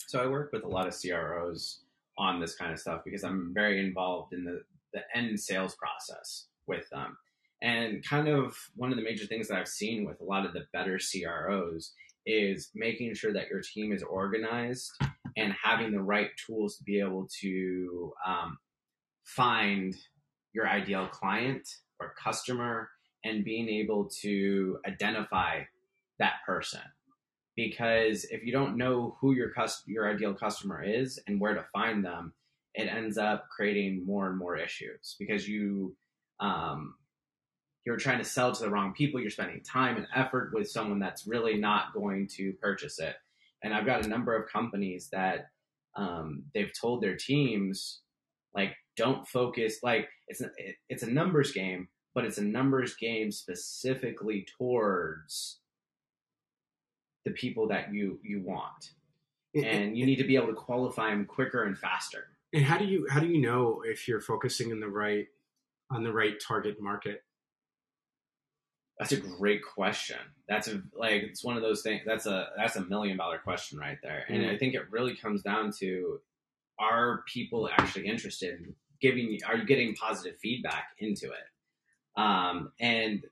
[0.08, 1.82] So I work with a lot of CROs
[2.18, 4.62] on this kind of stuff because I'm very involved in the,
[4.94, 7.18] the end sales process with them.
[7.62, 10.54] And kind of one of the major things that I've seen with a lot of
[10.54, 11.94] the better CROs
[12.26, 14.92] is making sure that your team is organized
[15.38, 18.58] and having the right tools to be able to um,
[19.26, 19.96] find
[20.54, 21.68] your ideal client
[22.00, 22.90] or customer
[23.24, 25.62] and being able to identify
[26.20, 26.82] that person
[27.60, 31.66] because if you don't know who your cus- your ideal customer is and where to
[31.74, 32.32] find them,
[32.74, 35.94] it ends up creating more and more issues because you
[36.40, 36.96] um,
[37.86, 39.20] you're trying to sell to the wrong people.
[39.20, 43.16] You're spending time and effort with someone that's really not going to purchase it.
[43.62, 45.50] And I've got a number of companies that
[45.98, 48.00] um, they've told their teams
[48.56, 50.42] like don't focus like it's
[50.88, 55.60] it's a numbers game, but it's a numbers game specifically towards
[57.26, 58.92] the people that you you want.
[59.56, 62.28] And you need to be able to qualify them quicker and faster.
[62.54, 65.28] And how do you how do you know if you're focusing in the right
[65.92, 67.24] on the right target market?
[69.00, 70.18] that's a great question.
[70.50, 73.80] That's a like it's one of those things that's a that's a million dollar question
[73.80, 74.26] right there.
[74.28, 74.50] And Mm.
[74.54, 76.20] i think it really comes down to
[76.80, 81.48] are people actually interested in giving are you getting positive feedback into it
[82.20, 83.24] um, and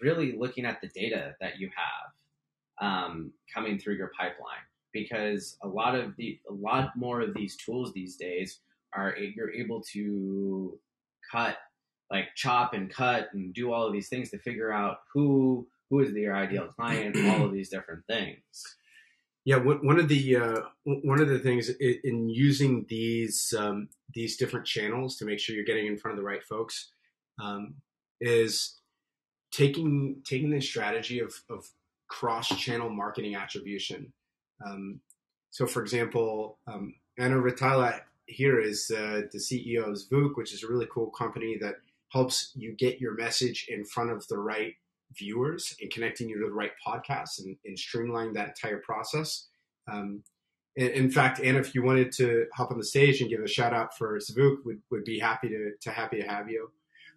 [0.00, 5.68] really looking at the data that you have um, coming through your pipeline because a
[5.68, 8.60] lot of the a lot more of these tools these days
[8.92, 10.78] are you're able to
[11.32, 11.56] cut
[12.10, 16.00] like chop and cut and do all of these things to figure out who who
[16.00, 18.40] is your ideal client all of these different things.
[19.44, 24.36] Yeah, one one of the uh, one of the things in using these um, these
[24.36, 26.90] different channels to make sure you're getting in front of the right folks
[27.42, 27.74] um,
[28.20, 28.80] is
[29.52, 31.64] taking taking the strategy of, of
[32.08, 34.12] cross-channel marketing attribution.
[34.64, 35.00] Um,
[35.50, 40.62] so, for example, um, Anna Ritala here is uh, the CEO of Zvuk, which is
[40.62, 41.76] a really cool company that
[42.12, 44.74] helps you get your message in front of the right
[45.16, 49.48] viewers and connecting you to the right podcasts and, and streamlining that entire process.
[49.90, 50.22] Um,
[50.76, 53.48] in, in, fact, Anna, if you wanted to hop on the stage and give a
[53.48, 56.70] shout out for Zvuk, would, would be happy to, to happy to have you.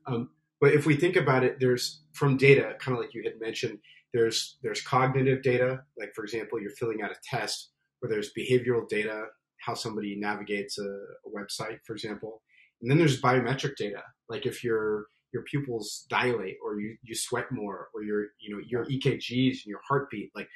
[0.05, 3.39] Um, but if we think about it, there's from data, kind of like you had
[3.39, 3.79] mentioned,
[4.13, 8.87] there's there's cognitive data, like for example, you're filling out a test, where there's behavioral
[8.87, 9.25] data,
[9.59, 12.41] how somebody navigates a, a website, for example,
[12.81, 17.51] and then there's biometric data, like if your your pupils dilate or you, you sweat
[17.51, 20.47] more or your you know your EKGs and your heartbeat, like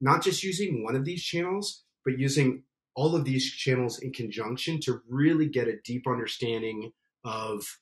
[0.00, 2.62] not just using one of these channels, but using
[2.94, 6.92] all of these channels in conjunction to really get a deep understanding
[7.24, 7.78] of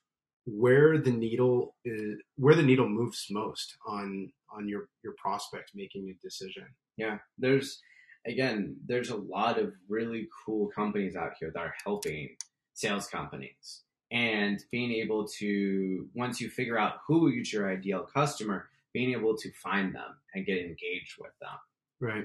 [0.46, 6.08] where the needle is, where the needle moves most on on your your prospect making
[6.08, 6.66] a decision.
[6.96, 7.80] Yeah, there's
[8.26, 12.36] again, there's a lot of really cool companies out here that are helping
[12.74, 18.68] sales companies and being able to once you figure out who is your ideal customer,
[18.92, 21.58] being able to find them and get engaged with them.
[22.00, 22.24] Right.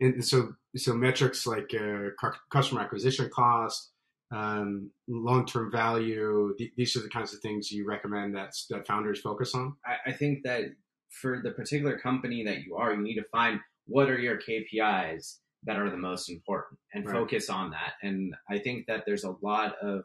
[0.00, 3.90] And so so metrics like uh, customer acquisition cost,
[4.32, 6.54] um, long-term value.
[6.58, 9.74] Th- these are the kinds of things you recommend that that founders focus on.
[9.84, 10.64] I, I think that
[11.10, 15.38] for the particular company that you are, you need to find what are your KPIs
[15.64, 17.14] that are the most important and right.
[17.14, 17.94] focus on that.
[18.02, 20.04] And I think that there's a lot of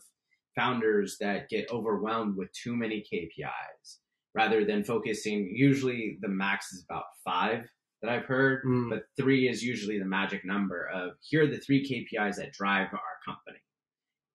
[0.55, 3.97] founders that get overwhelmed with too many KPIs
[4.33, 5.51] rather than focusing.
[5.53, 7.65] Usually, the max is about five
[8.01, 8.89] that I've heard, mm.
[8.89, 12.87] but three is usually the magic number of here are the three KPIs that drive
[12.93, 13.59] our company.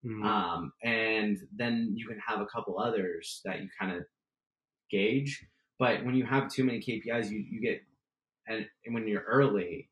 [0.05, 0.23] Mm-hmm.
[0.23, 4.03] Um, and then you can have a couple others that you kind of
[4.91, 5.45] gauge.
[5.79, 7.81] But when you have too many KPIs, you, you get,
[8.47, 9.89] and, and when you're early,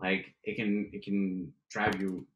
[0.00, 2.26] like it can it can drive you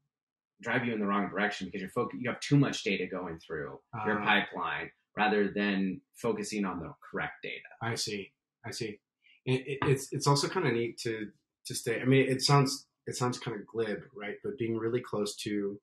[0.63, 3.79] drive you in the wrong direction because you're you have too much data going through
[3.95, 7.69] uh, your pipeline rather than focusing on the correct data.
[7.83, 8.33] I see.
[8.65, 9.01] I see.
[9.45, 11.29] It, it, it's it's also kind of neat to
[11.67, 12.01] to stay.
[12.01, 14.37] I mean, it sounds it sounds kind of glib, right?
[14.43, 15.81] But being really close to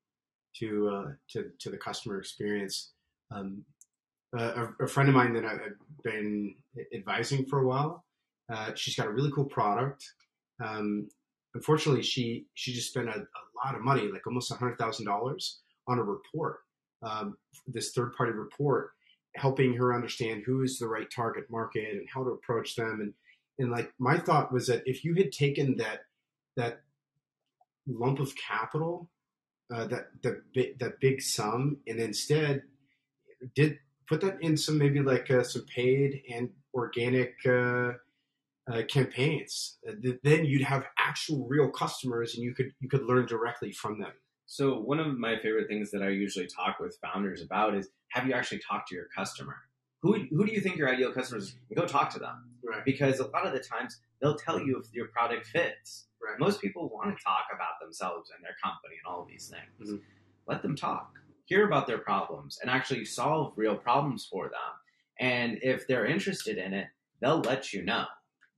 [0.60, 2.92] to uh, to to the customer experience.
[3.32, 3.64] Um,
[4.36, 5.60] a, a, friend of mine that I've
[6.04, 6.56] been
[6.94, 8.06] advising for a while,
[8.52, 10.06] uh, she's got a really cool product.
[10.64, 11.10] Um,
[11.54, 15.62] unfortunately, she she just spent a, a lot of money, like almost hundred thousand dollars,
[15.88, 16.58] on a report.
[17.04, 18.92] Um, this third party report,
[19.36, 23.00] helping her understand who is the right target market and how to approach them.
[23.02, 23.14] And
[23.60, 26.02] and like my thought was that if you had taken that
[26.56, 26.82] that
[27.88, 29.10] lump of capital
[29.74, 30.42] uh, that the
[30.80, 32.64] that big sum, and instead
[33.56, 37.92] did put that in some maybe like uh, some paid and organic uh,
[38.72, 39.78] uh campaigns.
[39.88, 44.00] Uh, then you'd have actual real customers, and you could you could learn directly from
[44.00, 44.12] them.
[44.46, 48.26] So one of my favorite things that I usually talk with founders about is have
[48.26, 49.58] you actually talked to your customer?
[50.02, 51.56] Who, who do you think your ideal customers?
[51.76, 52.86] Go talk to them, right.
[52.86, 56.40] because a lot of the times they'll tell you if your product fits Right.
[56.40, 59.90] Most people want to talk about themselves and their company and all of these things.
[59.90, 60.04] Mm-hmm.
[60.48, 61.12] Let them talk,
[61.46, 64.74] hear about their problems, and actually solve real problems for them.
[65.20, 66.88] And if they're interested in it,
[67.22, 68.06] they'll let you know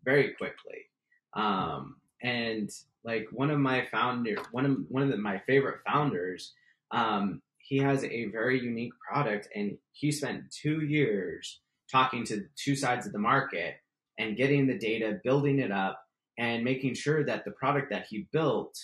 [0.04, 0.88] very quickly.
[1.34, 2.70] Um, and
[3.04, 6.54] like one of my founder, one of one of the, my favorite founders,
[6.92, 12.76] um, he has a very unique product, and he spent two years talking to two
[12.76, 13.76] sides of the market
[14.18, 16.04] and getting the data, building it up,
[16.40, 18.76] and making sure that the product that he built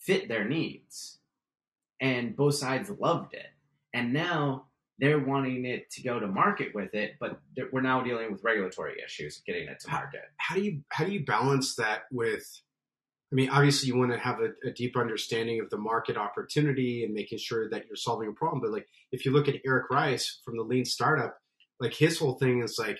[0.00, 1.18] fit their needs.
[2.00, 3.48] And both sides loved it.
[3.92, 4.64] And now
[4.98, 7.38] they're wanting it to go to market with it, but
[7.70, 10.22] we're now dealing with regulatory issues getting it to market.
[10.38, 12.44] How, do you how do you balance that with?
[13.30, 17.04] I mean, obviously, you want to have a, a deep understanding of the market opportunity
[17.04, 18.62] and making sure that you're solving a problem.
[18.62, 21.36] But like, if you look at Eric Rice from the Lean Startup,
[21.78, 22.98] like his whole thing is like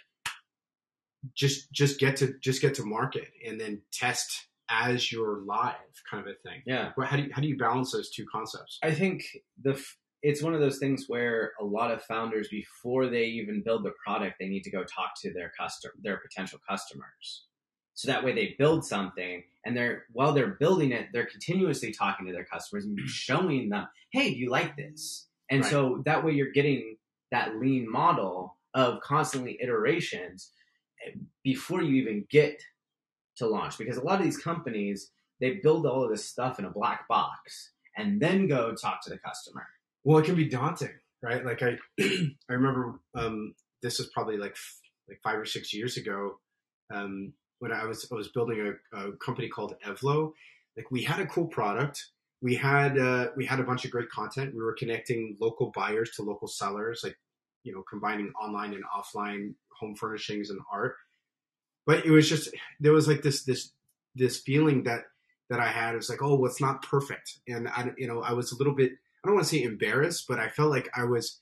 [1.34, 5.74] just just get to just get to market and then test as you're live
[6.10, 6.62] kind of a thing.
[6.66, 6.90] Yeah.
[6.96, 8.78] But how do you how do you balance those two concepts?
[8.82, 9.24] I think
[9.62, 9.82] the
[10.22, 13.92] it's one of those things where a lot of founders before they even build the
[14.04, 17.44] product they need to go talk to their customer their potential customers.
[17.94, 22.26] So that way they build something and they're while they're building it they're continuously talking
[22.26, 25.26] to their customers and showing them hey do you like this?
[25.50, 25.70] And right.
[25.70, 26.96] so that way you're getting
[27.30, 30.52] that lean model of constantly iterations
[31.42, 32.62] before you even get
[33.36, 36.64] to launch because a lot of these companies they build all of this stuff in
[36.64, 39.66] a black box and then go talk to the customer
[40.04, 44.56] well it can be daunting right like i i remember um, this is probably like
[45.08, 46.38] like five or six years ago
[46.92, 50.32] um, when I was I was building a, a company called Evlo.
[50.76, 52.04] Like we had a cool product.
[52.40, 54.54] We had uh, we had a bunch of great content.
[54.54, 57.16] We were connecting local buyers to local sellers, like
[57.64, 60.94] you know, combining online and offline home furnishings and art.
[61.86, 63.72] But it was just there was like this this
[64.14, 65.02] this feeling that
[65.50, 65.94] that I had.
[65.94, 68.56] It was like, oh, well, it's not perfect, and I you know I was a
[68.56, 68.92] little bit
[69.24, 71.40] I don't want to say embarrassed, but I felt like I was.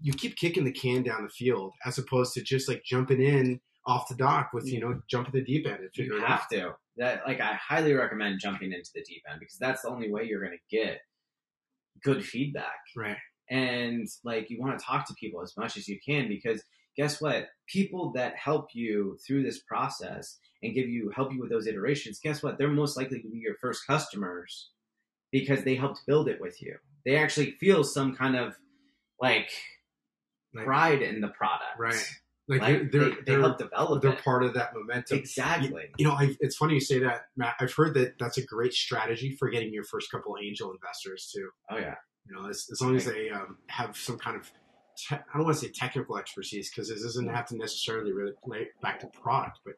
[0.00, 3.60] You keep kicking the can down the field as opposed to just like jumping in
[3.84, 6.74] off the dock with you know jumping the deep end figure You have to.
[6.96, 10.24] That like I highly recommend jumping into the deep end because that's the only way
[10.24, 11.00] you're going to get
[12.02, 12.76] good feedback.
[12.96, 13.16] Right.
[13.50, 16.62] And like you want to talk to people as much as you can because
[16.96, 21.50] guess what people that help you through this process and give you help you with
[21.50, 24.70] those iterations guess what they're most likely to be your first customers
[25.32, 28.54] because they helped build it with you they actually feel some kind of
[29.20, 29.50] like
[30.54, 32.02] Like- pride in the product Right.
[32.48, 35.18] Like, like, they're they, they're, they help develop they're it part of that momentum.
[35.18, 37.54] exactly You know, I, it's funny you say that, Matt.
[37.60, 41.48] I've heard that that's a great strategy for getting your first couple angel investors too.
[41.72, 41.96] oh yeah
[42.28, 44.50] You know, as, as long as they um, have some kind of,
[44.96, 48.68] te- I don't want to say technical expertise because it doesn't have to necessarily relate
[48.82, 49.74] back to product, but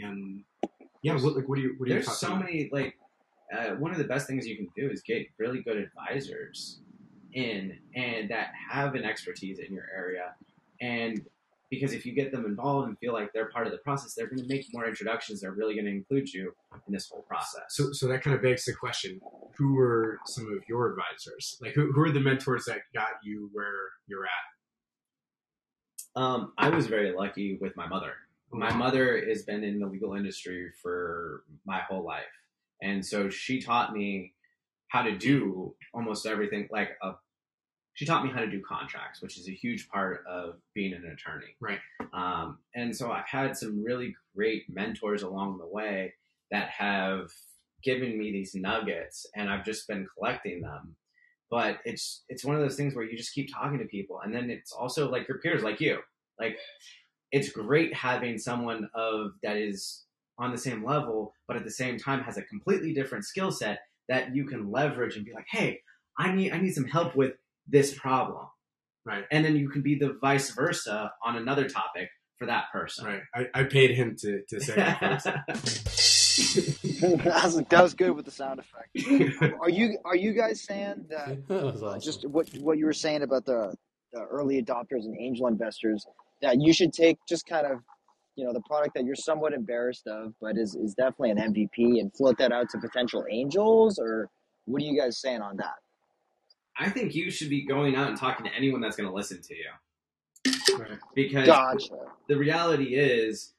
[0.00, 0.44] and
[1.02, 2.04] yeah, what, like what do you what do you talking about?
[2.04, 2.96] there's so many like
[3.56, 6.80] uh, one of the best things you can do is get really good advisors
[7.32, 10.34] in and that have an expertise in your area
[10.80, 11.26] and
[11.70, 14.28] because if you get them involved and feel like they're part of the process they're
[14.28, 16.52] going to make more introductions they're really going to include you
[16.86, 19.20] in this whole process So, so that kind of begs the question:
[19.56, 21.58] Who were some of your advisors?
[21.60, 23.74] Like, who, who are the mentors that got you where
[24.06, 26.20] you're at?
[26.20, 28.12] um, i was very lucky with my mother
[28.50, 32.24] my mother has been in the legal industry for my whole life
[32.82, 34.32] and so she taught me
[34.88, 37.12] how to do almost everything like a
[37.98, 41.04] she taught me how to do contracts which is a huge part of being an
[41.04, 41.56] attorney.
[41.60, 41.80] Right.
[42.12, 46.14] um, and so i've had some really great mentors along the way
[46.52, 47.30] that have
[47.82, 50.96] given me these nuggets and i've just been collecting them.
[51.50, 54.34] But it's it's one of those things where you just keep talking to people and
[54.34, 55.98] then it's also like your peers like you.
[56.38, 56.58] Like
[57.32, 60.04] it's great having someone of that is
[60.38, 63.80] on the same level, but at the same time has a completely different skill set
[64.08, 65.80] that you can leverage and be like, hey,
[66.18, 67.32] I need I need some help with
[67.68, 68.46] this problem.
[69.04, 69.24] Right.
[69.30, 73.06] And then you can be the vice versa on another topic for that person.
[73.06, 73.20] Right.
[73.34, 75.24] I, I paid him to, to say that.
[76.38, 79.52] that, was, that was good with the sound effect.
[79.60, 82.00] Are you are you guys saying that that was awesome.
[82.00, 83.74] just what what you were saying about the,
[84.12, 86.06] the early adopters and angel investors
[86.42, 87.80] that you should take just kind of
[88.36, 92.00] you know the product that you're somewhat embarrassed of but is, is definitely an mvp
[92.00, 94.28] and float that out to potential angels or
[94.66, 95.74] what are you guys saying on that
[96.78, 99.40] I think you should be going out and talking to anyone that's going to listen
[99.42, 100.78] to you.
[100.78, 100.98] Right.
[101.14, 101.96] Because gotcha
[102.28, 103.52] the reality is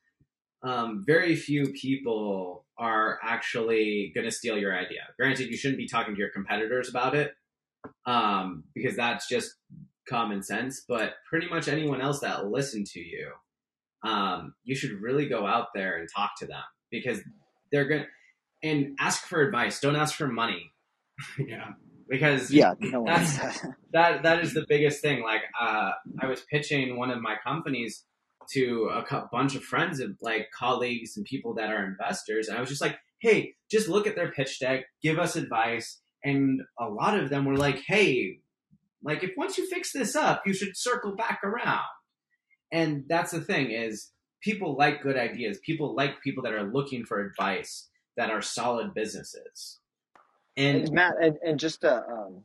[0.64, 5.88] um, very few people are actually going to steal your idea granted you shouldn't be
[5.88, 7.34] talking to your competitors about it
[8.06, 9.56] um, because that's just
[10.08, 13.32] common sense but pretty much anyone else that will listen to you
[14.04, 17.20] um, you should really go out there and talk to them because
[17.72, 18.08] they're going to
[18.62, 20.72] and ask for advice don't ask for money
[21.38, 21.70] yeah.
[22.10, 25.24] Because yeah no That's- that that is the biggest thing.
[25.24, 25.92] Like, uh,
[26.22, 28.06] I was pitching one of my companies
[28.54, 32.58] to a cou- bunch of friends and like colleagues and people that are investors, and
[32.58, 36.62] I was just like, "Hey, just look at their pitch deck, give us advice." And
[36.80, 38.40] a lot of them were like, "Hey,
[39.04, 41.88] like if once you fix this up, you should circle back around."
[42.72, 45.60] And that's the thing is people like good ideas.
[45.66, 49.80] People like people that are looking for advice that are solid businesses.
[50.58, 52.44] And And Matt, and, and just uh, um,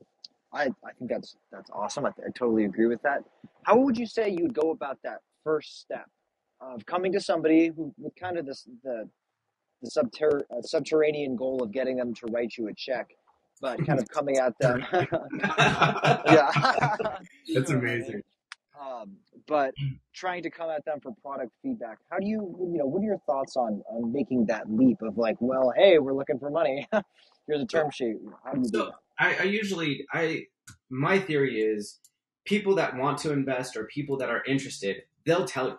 [0.52, 2.06] I I think that's that's awesome.
[2.06, 3.24] I, I totally agree with that.
[3.64, 6.06] How would you say you'd go about that first step
[6.60, 9.08] of coming to somebody who with kind of this the
[9.82, 13.10] the subter- uh, subterranean goal of getting them to write you a check,
[13.60, 14.84] but kind of coming at them.
[14.92, 16.50] yeah,
[17.54, 18.22] That's amazing.
[18.84, 19.16] Um,
[19.46, 19.74] but
[20.12, 21.98] trying to come at them for product feedback.
[22.10, 25.16] How do you, you know, what are your thoughts on, on making that leap of
[25.16, 26.86] like, well, hey, we're looking for money.
[27.46, 28.16] Here's a term sheet.
[28.44, 30.46] How do you do So I, I usually I
[30.90, 31.98] my theory is
[32.44, 35.78] people that want to invest or people that are interested, they'll tell you.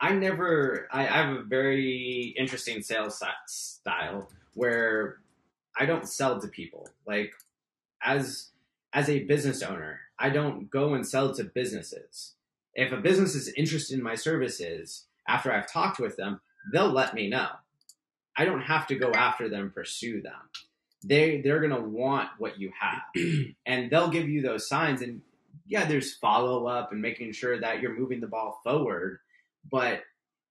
[0.00, 5.18] I never I, I have a very interesting sales style where
[5.78, 6.88] I don't sell to people.
[7.06, 7.32] Like
[8.02, 8.50] as
[8.92, 12.34] as a business owner, I don't go and sell to businesses.
[12.74, 16.40] If a business is interested in my services after I've talked with them,
[16.72, 17.48] they'll let me know.
[18.36, 20.50] I don't have to go after them, pursue them.
[21.04, 23.02] They they're gonna want what you have,
[23.66, 25.02] and they'll give you those signs.
[25.02, 25.20] And
[25.66, 29.18] yeah, there's follow up and making sure that you're moving the ball forward.
[29.70, 30.00] But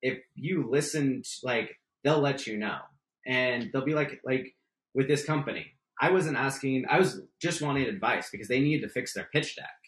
[0.02, 2.80] if you listen, to, like they'll let you know,
[3.26, 4.56] and they'll be like, like
[4.94, 5.74] with this company,
[6.08, 9.56] I wasn't asking, I was just wanting advice because they needed to fix their pitch
[9.56, 9.80] deck,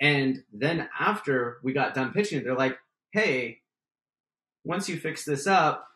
[0.00, 2.76] and then after we got done pitching, they're like,
[3.12, 3.58] hey,
[4.64, 5.86] once you fix this up,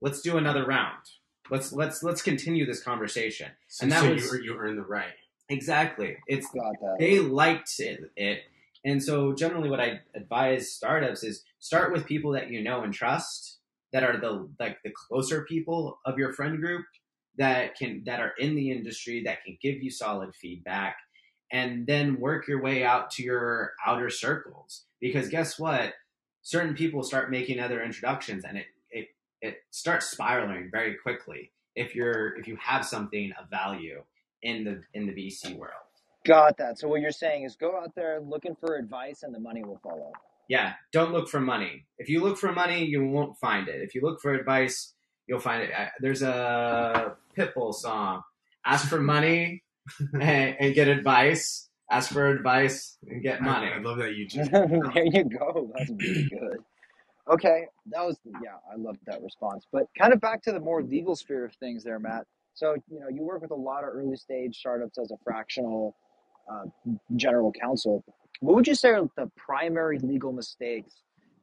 [0.00, 1.02] let's do another round.
[1.50, 3.48] Let's let's let's continue this conversation.
[3.68, 5.14] So, And that so was- you, you earn the right.
[5.48, 6.16] Exactly.
[6.26, 6.96] It's Got that.
[6.98, 8.40] they liked it, it.
[8.84, 12.92] And so generally what I advise startups is start with people that you know and
[12.92, 13.58] trust
[13.94, 16.84] that are the like the closer people of your friend group
[17.38, 20.96] that can that are in the industry that can give you solid feedback
[21.50, 25.94] and then work your way out to your outer circles because guess what
[26.42, 29.06] certain people start making other introductions and it it
[29.40, 34.02] it starts spiraling very quickly if you're if you have something of value
[34.42, 35.72] in the in the VC world
[36.28, 36.78] Got that.
[36.78, 39.80] So what you're saying is go out there looking for advice and the money will
[39.82, 40.12] follow.
[40.48, 41.86] Yeah, don't look for money.
[41.98, 43.82] If you look for money, you won't find it.
[43.82, 44.94] If you look for advice,
[45.28, 45.70] you'll find it.
[46.00, 48.22] There's a Pitbull song:
[48.64, 49.62] "Ask for money
[50.14, 51.68] and, and get advice.
[51.90, 54.50] Ask for advice and get money." I, I love that you just.
[54.50, 55.72] there you go.
[55.76, 56.58] That's really good.
[57.30, 59.66] Okay, that was yeah, I loved that response.
[59.72, 62.26] But kind of back to the more legal sphere of things, there, Matt.
[62.54, 65.94] So you know, you work with a lot of early stage startups as a fractional
[66.50, 66.64] uh,
[67.16, 68.04] general counsel.
[68.40, 70.94] What would you say are the primary legal mistakes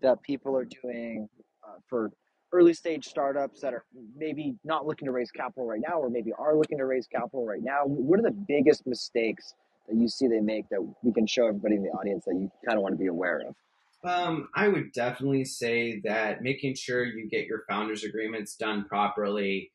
[0.02, 1.30] that people are doing
[1.68, 2.12] uh, for
[2.56, 3.84] early stage startups that are
[4.16, 7.46] maybe not looking to raise capital right now, or maybe are looking to raise capital
[7.46, 7.82] right now?
[7.86, 9.54] What are the biggest mistakes
[9.88, 12.50] that you see they make that we can show everybody in the audience that you
[12.66, 13.56] kind of want to be aware of?
[14.04, 19.72] Um, I would definitely say that making sure you get your founders agreements done properly,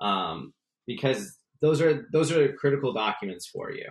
[0.00, 0.52] um,
[0.86, 3.88] because those are those are critical documents for you.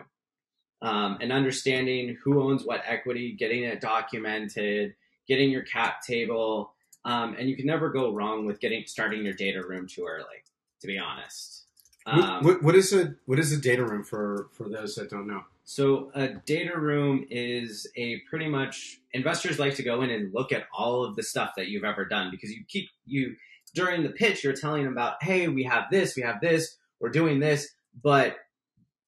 [0.81, 4.93] Um, and understanding who owns what equity, getting it documented,
[5.27, 6.73] getting your cap table,
[7.05, 10.43] um, and you can never go wrong with getting starting your data room too early.
[10.81, 11.65] To be honest,
[12.05, 15.09] What- um, what, what is a what is a data room for for those that
[15.09, 15.43] don't know?
[15.65, 20.51] so a data room is a pretty much investors like to go in and look
[20.51, 23.35] at all of the stuff that you've ever done because you keep you
[23.75, 27.09] during the pitch you're telling them about hey we have this we have this we're
[27.09, 27.69] doing this
[28.01, 28.37] but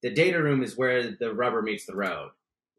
[0.03, 2.29] the data room is where the rubber meets the road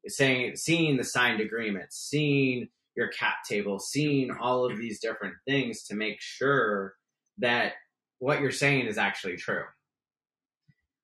[0.04, 5.34] it's saying seeing the signed agreements seeing your cap table seeing all of these different
[5.46, 6.94] things to make sure
[7.38, 7.72] that
[8.18, 9.64] what you're saying is actually true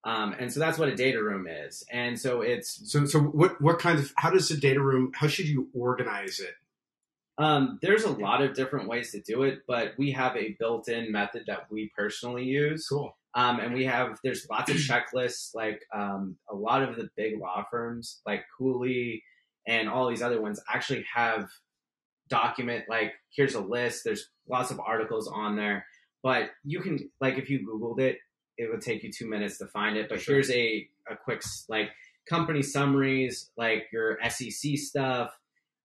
[0.05, 3.61] um, and so that's what a data room is and so it's So so what
[3.61, 6.55] what kind of how does a data room how should you organize it?
[7.36, 11.12] Um, there's a lot of different ways to do it, but we have a built-in
[11.12, 12.89] method that we personally use.
[12.89, 13.16] Cool.
[13.34, 15.55] Um, and we have there's lots of checklists.
[15.55, 19.22] Like um, a lot of the big law firms, like Cooley
[19.66, 21.49] and all these other ones, actually have
[22.29, 24.05] document like here's a list.
[24.05, 25.87] There's lots of articles on there,
[26.22, 28.18] but you can like if you Googled it,
[28.57, 30.09] it would take you two minutes to find it.
[30.09, 30.35] But Sure.
[30.35, 31.91] here's a a quick like
[32.29, 35.39] company summaries, like your SEC stuff,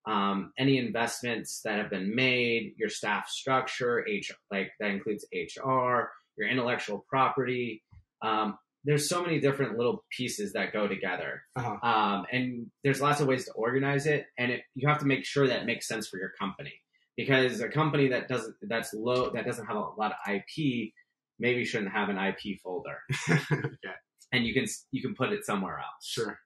[0.06, 6.12] um, any investments that have been made, your staff structure, H like that includes HR,
[6.38, 7.84] your intellectual property.
[8.22, 11.78] Um, there's so many different little pieces that go together, Uh-huh.
[11.88, 14.26] um, and there's lots of ways to organize it.
[14.38, 16.74] And it, you have to make sure that it makes sense for your company
[17.18, 20.92] because a company that doesn't that's low that doesn't have a lot of IP
[21.40, 22.98] maybe shouldn't have an IP folder,
[23.32, 23.96] okay.
[24.32, 26.06] and you can you can put it somewhere else.
[26.06, 26.40] Sure.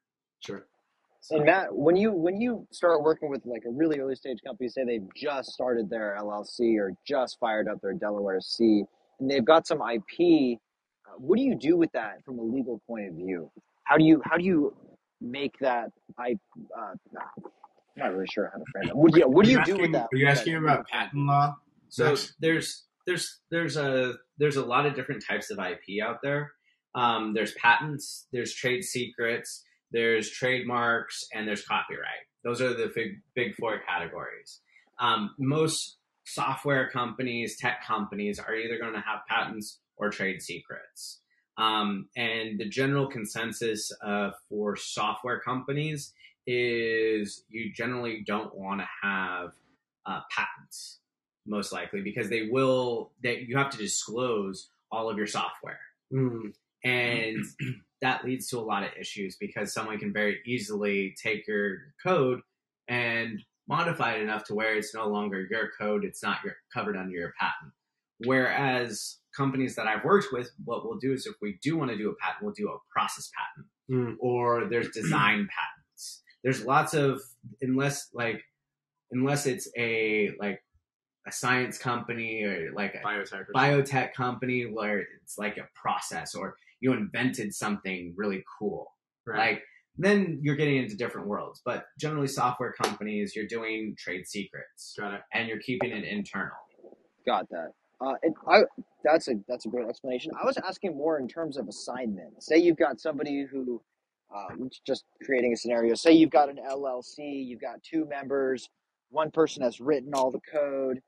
[0.45, 0.65] Sure.
[1.31, 4.69] And Matt, when you when you start working with like a really early stage company,
[4.69, 8.83] say they've just started their LLC or just fired up their Delaware C,
[9.19, 10.59] and they've got some IP,
[11.07, 13.51] uh, what do you do with that from a legal point of view?
[13.83, 14.75] How do you how do you
[15.21, 16.35] make that I?
[16.77, 18.97] Uh, I'm not really sure how to frame that.
[18.97, 20.07] What do you, what do you do with that?
[20.11, 21.55] Are you asking that- about patent law?
[21.89, 22.35] So Max?
[22.39, 26.51] there's there's there's a there's a lot of different types of IP out there.
[26.95, 32.25] Um, there's patents, there's trade secrets, there's trademarks, and there's copyright.
[32.43, 34.61] Those are the big big four categories.
[34.99, 41.19] Um, most software companies, tech companies, are either going to have patents or trade secrets.
[41.57, 46.13] Um, and the general consensus uh, for software companies
[46.45, 49.53] is you generally don't want to have
[50.05, 50.99] uh, patents
[51.45, 55.79] most likely because they will that you have to disclose all of your software.
[56.13, 57.43] Mm, and
[58.01, 62.41] that leads to a lot of issues because someone can very easily take your code
[62.87, 66.95] and modify it enough to where it's no longer your code it's not your, covered
[66.95, 67.73] under your patent
[68.25, 71.97] whereas companies that i've worked with what we'll do is if we do want to
[71.97, 75.47] do a patent we'll do a process patent mm, or there's design
[75.87, 76.21] patents.
[76.43, 77.21] There's lots of
[77.61, 78.41] unless like
[79.11, 80.63] unless it's a like
[81.27, 83.45] a science company or like a biotech.
[83.53, 88.87] biotech company where it's like a process or you invented something really cool.
[89.25, 89.37] Right.
[89.37, 89.63] Like
[89.97, 91.61] then you're getting into different worlds.
[91.65, 95.21] But generally software companies, you're doing trade secrets got it.
[95.33, 96.55] and you're keeping it internal.
[97.25, 97.71] Got that.
[97.99, 98.61] Uh, and I
[99.03, 100.31] that's a that's a great explanation.
[100.39, 102.43] I was asking more in terms of assignment.
[102.43, 103.81] Say you've got somebody who,
[104.35, 104.49] uh,
[104.85, 105.95] just creating a scenario.
[105.95, 108.69] Say you've got an LLC, you've got two members.
[109.09, 111.01] One person has written all the code,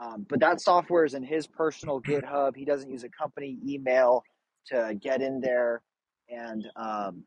[0.00, 2.56] um, but that software is in his personal GitHub.
[2.56, 4.22] He doesn't use a company email
[4.68, 5.82] to get in there,
[6.30, 7.24] and um,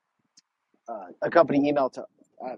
[0.90, 2.06] uh, a company email to
[2.46, 2.56] uh,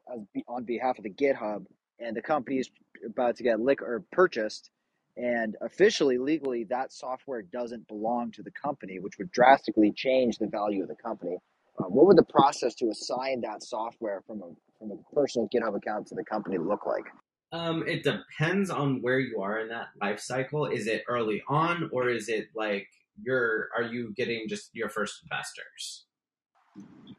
[0.47, 1.65] on behalf of the GitHub,
[1.99, 2.69] and the company is
[3.05, 4.71] about to get lick or purchased
[5.17, 10.47] and officially legally that software doesn't belong to the company which would drastically change the
[10.47, 11.37] value of the company
[11.79, 15.75] uh, what would the process to assign that software from a from a personal github
[15.77, 17.05] account to the company look like
[17.51, 20.65] Um, it depends on where you are in that life cycle.
[20.65, 22.87] Is it early on or is it like
[23.21, 26.05] you're are you getting just your first investors?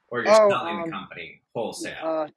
[0.09, 1.95] Or you're Oh, selling um, the company wholesale?
[2.03, 2.29] uh,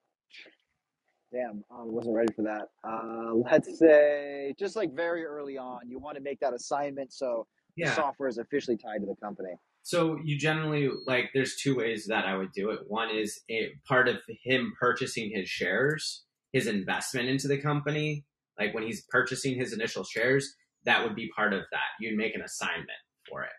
[1.31, 5.99] damn i wasn't ready for that uh, let's say just like very early on you
[5.99, 7.45] want to make that assignment so
[7.77, 9.51] the software is officially tied to the company
[9.83, 12.79] So you generally like there's two ways that I would do it.
[12.87, 18.25] One is a part of him purchasing his shares, his investment into the company.
[18.59, 20.53] Like when he's purchasing his initial shares,
[20.85, 21.89] that would be part of that.
[21.99, 22.89] You'd make an assignment
[23.29, 23.49] for it.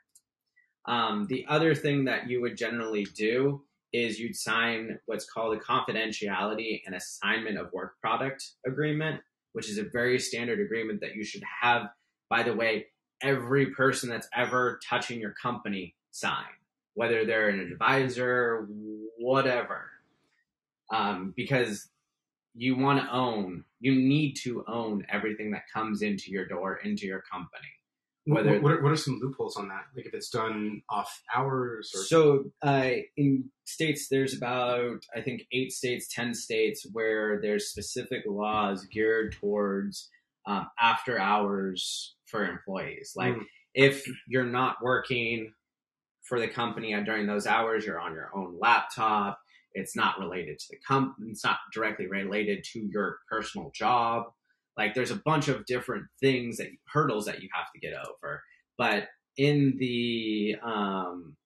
[0.86, 3.62] Um, the other thing that you would generally do
[3.92, 9.20] is you'd sign what's called a confidentiality and assignment of work product agreement,
[9.52, 11.88] which is a very standard agreement that you should have.
[12.28, 12.86] By the way,
[13.22, 16.44] every person that's ever touching your company sign,
[16.94, 18.68] whether they're an advisor,
[19.18, 19.90] whatever,
[20.92, 21.88] um, because
[22.54, 27.06] you want to own, you need to own everything that comes into your door, into
[27.06, 27.68] your company.
[28.30, 29.86] What, Whether- what, are, what are some loopholes on that?
[29.96, 35.42] Like if it's done off hours or So, uh, in states, there's about, I think,
[35.52, 40.08] eight states, 10 states where there's specific laws geared towards
[40.46, 43.12] um, after hours for employees.
[43.16, 43.44] Like, Mm.
[43.74, 45.52] if you're not working
[46.22, 49.38] for the company during those hours, you're on your own laptop.
[49.74, 51.30] It's not related to the company.
[51.30, 54.32] It's not directly related to your personal job.
[54.80, 58.42] Like there's a bunch of different things that hurdles that you have to get over.
[58.78, 61.36] But in the um,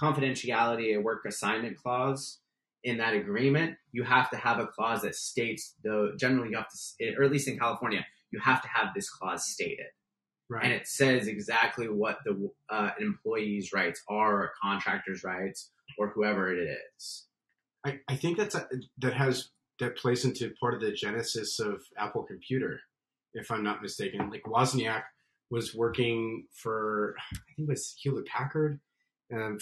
[0.00, 2.40] confidentiality and work assignment clause
[2.82, 6.68] in that agreement, you have to have a clause that states the generally you have
[6.68, 9.86] to, or at least in California, you have to have this clause stated
[10.50, 10.64] right?
[10.64, 16.52] and it says exactly what the uh, employee's rights are, or contractor's rights, or whoever
[16.52, 17.26] it is.
[17.84, 18.66] I, I think that's a,
[18.98, 19.50] that has
[19.80, 22.80] that plays into part of the genesis of Apple Computer,
[23.32, 24.30] if I'm not mistaken.
[24.30, 25.02] Like Wozniak
[25.50, 28.80] was working for I think it was Hewlett Packard.
[29.34, 29.58] Um,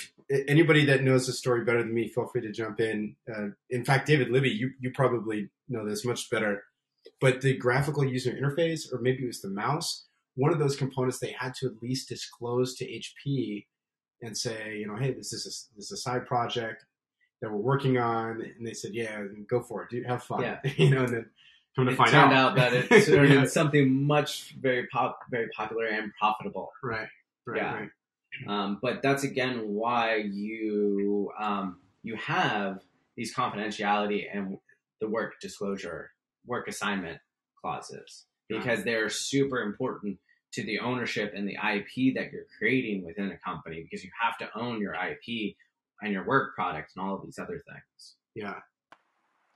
[0.48, 3.16] anybody that knows the story better than me, feel free to jump in.
[3.32, 6.64] Uh, in fact, David Libby, you you probably know this much better.
[7.20, 11.18] But the graphical user interface, or maybe it was the mouse, one of those components
[11.18, 13.66] they had to at least disclose to HP
[14.20, 16.84] and say, you know, hey, this is a, this is a side project
[17.43, 20.61] that we're working on, and they said, yeah, go for it, dude, have fun, Yeah.
[20.76, 21.26] you know, and then
[21.76, 23.36] come to it find turned out, out, that it turned Yeah.
[23.38, 26.70] into something much very pop, very popular and profitable.
[26.82, 27.09] right,
[27.47, 27.74] right, Yeah.
[27.74, 27.88] right,
[28.47, 32.80] Um, but that's again why you um, you have
[33.16, 34.57] these confidentiality and
[35.01, 36.12] the work disclosure,
[36.47, 37.18] work assignment
[37.61, 40.18] clauses because they're super important
[40.53, 44.36] to the ownership and the IP that you're creating within a company because you have
[44.38, 45.57] to own your IP
[46.03, 48.16] and your work product and all of these other things.
[48.36, 48.55] yeah,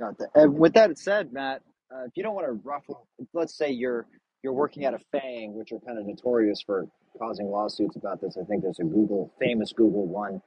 [0.00, 0.30] Got that.
[0.34, 1.62] And with that said, Matt,
[1.94, 4.06] uh, if you don't want to ruffle, let's say you're
[4.44, 6.86] you're working at a FANG, which are kind of notorious for
[7.18, 8.38] causing lawsuits about this.
[8.40, 10.42] I think there's a Google famous Google one.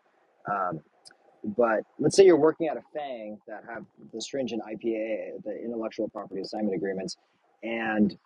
[0.49, 0.81] Um,
[1.57, 6.09] but let's say you're working at a FANG that have the stringent IPA, the intellectual
[6.09, 7.17] property assignment agreements,
[7.63, 8.17] and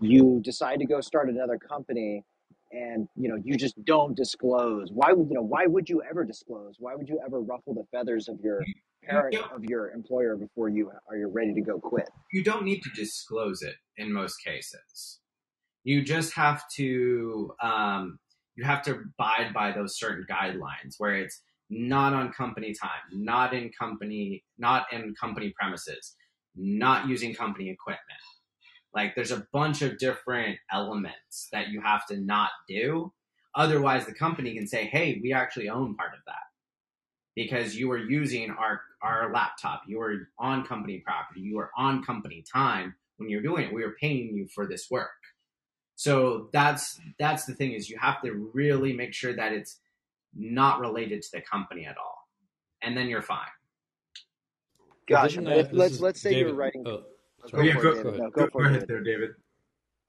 [0.00, 2.24] you decide to go start another company,
[2.72, 4.90] and you know you just don't disclose.
[4.92, 5.42] Why would you know?
[5.42, 6.76] Why would you ever disclose?
[6.78, 8.62] Why would you ever ruffle the feathers of your
[9.04, 12.08] parent of your employer before you are you ready to go quit?
[12.32, 15.20] you don't need to disclose it in most cases.
[15.84, 18.18] You just have to um,
[18.56, 23.54] you have to abide by those certain guidelines where it's not on company time, not
[23.54, 26.14] in company, not in company premises,
[26.54, 28.20] not using company equipment.
[28.94, 33.12] Like there's a bunch of different elements that you have to not do.
[33.54, 36.34] Otherwise, the company can say, "Hey, we actually own part of that."
[37.36, 42.04] because you were using our our laptop, you were on company property, you were on
[42.04, 43.74] company time when you're doing it.
[43.74, 45.10] We were paying you for this work.
[45.96, 49.80] So that's that's the thing is you have to really make sure that it's
[50.36, 52.28] not related to the company at all,
[52.82, 53.48] and then you're fine.
[55.08, 55.40] Gotcha.
[55.40, 56.46] Addition But to let's let's say David.
[56.48, 56.86] you're writing.
[56.86, 57.04] Oh,
[57.42, 57.68] Go sorry.
[57.68, 58.10] yeah, for go, it, Go.
[58.10, 59.30] No, go, go for go it, ahead there, David.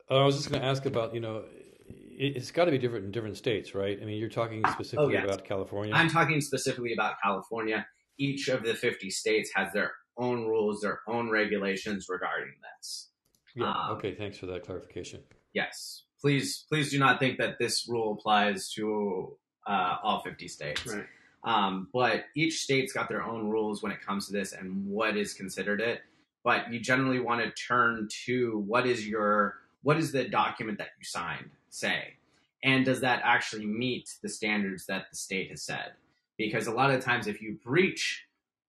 [0.09, 1.43] Oh, I was just going to ask about, you know,
[1.87, 3.97] it, it's got to be different in different states, right?
[4.01, 5.93] I mean, you're talking Oh specifically yes, about California.
[5.95, 7.85] I'm talking specifically about California.
[8.19, 13.09] Each of the 50 states has their own rules, their own regulations regarding this.
[13.55, 13.69] Yeah.
[13.71, 14.13] Um, Okay.
[14.15, 15.21] Thanks for that clarification.
[15.53, 20.85] yes, please, please do not think that this rule applies to uh, all 50 states.
[20.85, 21.05] Right.
[21.45, 25.17] Um, but each state's got their own rules when it comes to this and what
[25.17, 26.01] is considered it.
[26.43, 30.89] But you generally want to turn to what is your what is the document that
[30.97, 32.13] you signed say,
[32.63, 35.93] and does that actually meet the standards that the state has said?
[36.37, 38.25] Because a lot of times, if you breach,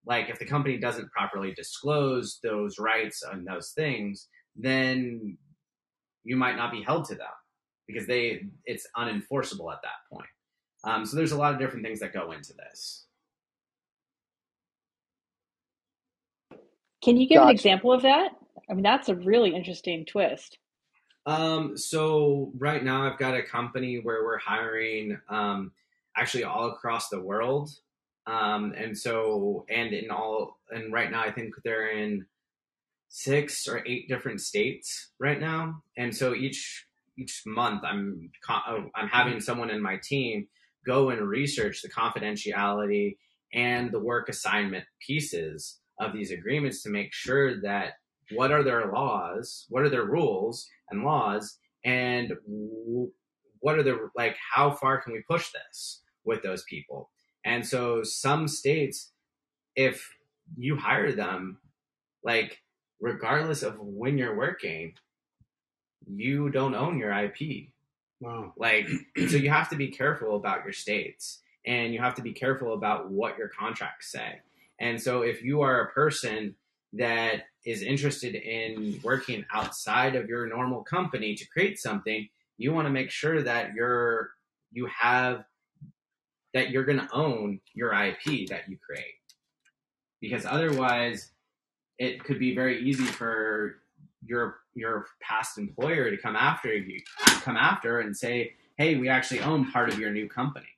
[0.07, 5.37] like if the company doesn't properly disclose those rights and those things, then
[6.25, 7.27] you might not be held to them
[7.87, 10.29] because they it's unenforceable at that point.
[10.85, 13.07] Um, so there's a lot of different things that go into this.
[17.05, 18.33] Can you give an example of that?
[18.69, 20.59] I mean, that's a really interesting twist.
[21.27, 25.73] Um, so right now I've got a company where we're hiring um,
[26.17, 27.71] actually all across the world.
[28.27, 32.25] Um, and so and in all and right now I think they're in
[33.09, 35.83] six or eight different states right now.
[35.99, 36.87] And so each
[37.19, 40.49] each month I'm oh, I'm having someone in my team
[40.87, 43.19] go and research the confidentiality
[43.53, 47.95] and the work assignment pieces of these agreements to make sure that
[48.33, 52.33] what are their laws, what are their rules and laws, and
[53.61, 57.11] what are the like how far can we push this with those people?
[57.45, 59.13] And so some states,
[59.77, 60.15] if
[60.57, 61.59] you hire them,
[62.23, 62.63] like
[63.01, 64.95] regardless of when you're working,
[66.07, 67.69] you don't own your IP.
[68.21, 68.53] Wow.
[68.57, 68.89] Like,
[69.29, 72.73] so you have to be careful about your states and you have to be careful
[72.75, 74.41] about what your contracts say.
[74.85, 76.57] And so if you are a person
[76.93, 82.29] that is interested in working outside of your normal company to create something,
[82.59, 84.33] you want to make sure that you're,
[84.73, 85.47] you have,
[86.53, 89.15] that you're going to own your IP that you create.
[90.21, 91.31] Because otherwise,
[91.99, 93.77] it could be very easy for
[94.27, 96.99] your your past employer to come after you
[97.43, 100.74] come after and say hey we actually own part of your new company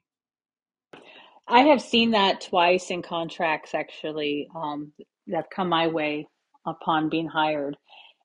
[1.48, 4.92] I have seen that twice in contracts actually um,
[5.28, 6.28] that come my way
[6.66, 7.76] upon being hired.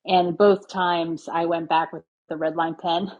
[0.05, 3.11] And both times I went back with the red line pen.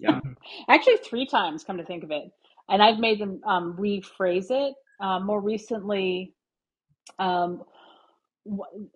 [0.00, 0.20] yeah
[0.68, 2.24] Actually, three times, come to think of it.
[2.68, 4.74] And I've made them um, rephrase it.
[5.00, 6.32] Um, more recently,
[7.18, 7.62] um,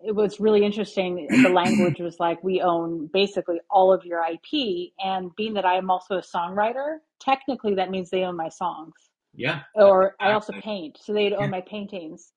[0.05, 1.27] it was really interesting.
[1.29, 4.91] The language was like, we own basically all of your IP.
[4.99, 8.93] And being that I am also a songwriter, technically that means they own my songs
[9.33, 12.31] yeah or I also paint, so they'd yeah own my paintings.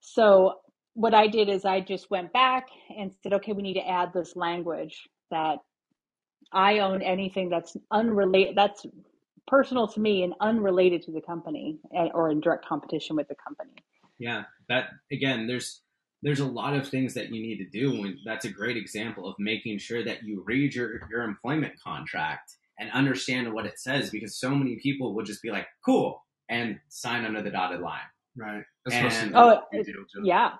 [0.00, 0.60] So
[0.94, 2.66] what I did is I just went back
[2.96, 5.58] and said, okay, we need to add this language that
[6.52, 8.84] I own anything that's unrelated, that's
[9.46, 13.34] personal to me and unrelated to the company and, or in direct competition with the
[13.46, 13.70] company.
[14.18, 15.82] yeah that again there's
[16.22, 19.28] there's a lot of things that you need to do and that's a great example
[19.28, 24.10] of making sure that you read your your employment contract and understand what it says
[24.10, 28.00] because so many people will just be like cool and sign under the dotted line
[28.36, 28.62] Right.
[28.86, 30.52] Especially and Oh, you it- deal, yeah.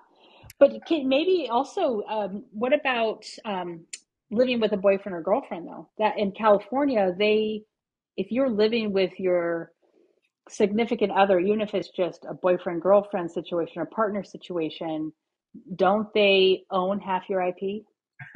[0.59, 3.85] But can, maybe also, um, what about um,
[4.29, 5.89] living with a boyfriend or girlfriend though?
[5.97, 7.63] That in California, they,
[8.17, 9.71] if you're living with your
[10.49, 15.13] significant other, even if it's just a boyfriend girlfriend situation or partner situation,
[15.75, 17.83] don't they own half your IP?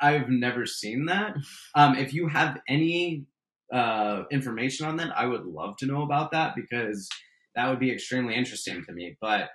[0.00, 1.36] I've never seen that.
[1.74, 3.24] Um, if you have any
[3.72, 7.08] uh, information on that, I would love to know about that because
[7.54, 9.16] that would be extremely interesting to me.
[9.20, 9.48] But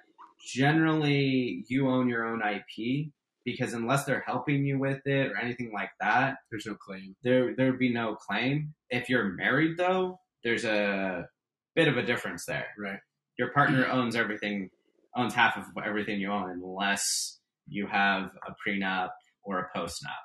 [0.53, 3.11] generally, you own your own IP
[3.45, 7.15] because unless they're helping you with it or anything like that, There's no claim.
[7.23, 8.73] there there would be no claim.
[8.89, 11.27] If you're married, though, there's a
[11.75, 12.67] bit of a difference there.
[12.77, 12.99] Right.
[13.39, 14.69] Your partner owns everything,
[15.15, 19.09] owns half of everything you own, unless you have a prenup
[19.43, 20.21] or a postnup.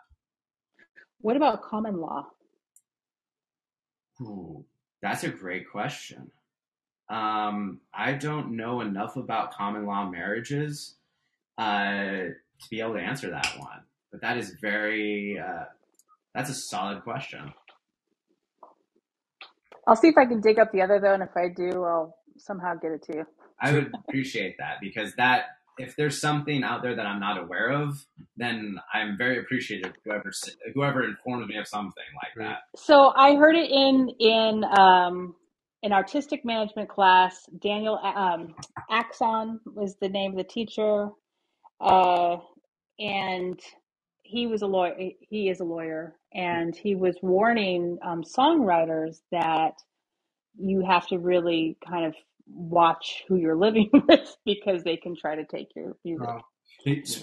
[1.21, 2.27] What about common law?
[4.21, 4.65] Ooh,
[5.03, 6.31] that's a great question.
[7.09, 10.97] Um, I don't know enough about common law marriages
[11.59, 13.83] uh, to be able to answer that one.
[14.11, 15.65] But that is very, uh,
[16.35, 17.53] that's a solid question.
[19.87, 22.17] I'll see if I can dig up the other though, and if I do, I'll
[22.39, 23.27] somehow get it to you.
[23.61, 27.71] I would appreciate that because that if there's something out there that I'm not aware
[27.71, 28.05] of,
[28.37, 30.33] then I'm very appreciative whoever
[30.75, 32.59] whoever informs me of something like that.
[32.77, 35.35] So I heard it in in um,
[35.83, 37.47] an artistic management class.
[37.61, 38.55] Daniel um,
[38.91, 41.09] Axon was the name of the teacher,
[41.81, 42.37] uh,
[42.99, 43.61] and
[44.23, 44.95] he was a lawyer.
[45.21, 49.75] He is a lawyer, and he was warning um, songwriters that
[50.59, 52.15] you have to really kind of
[52.47, 56.29] watch who you're living with because they can try to take your music.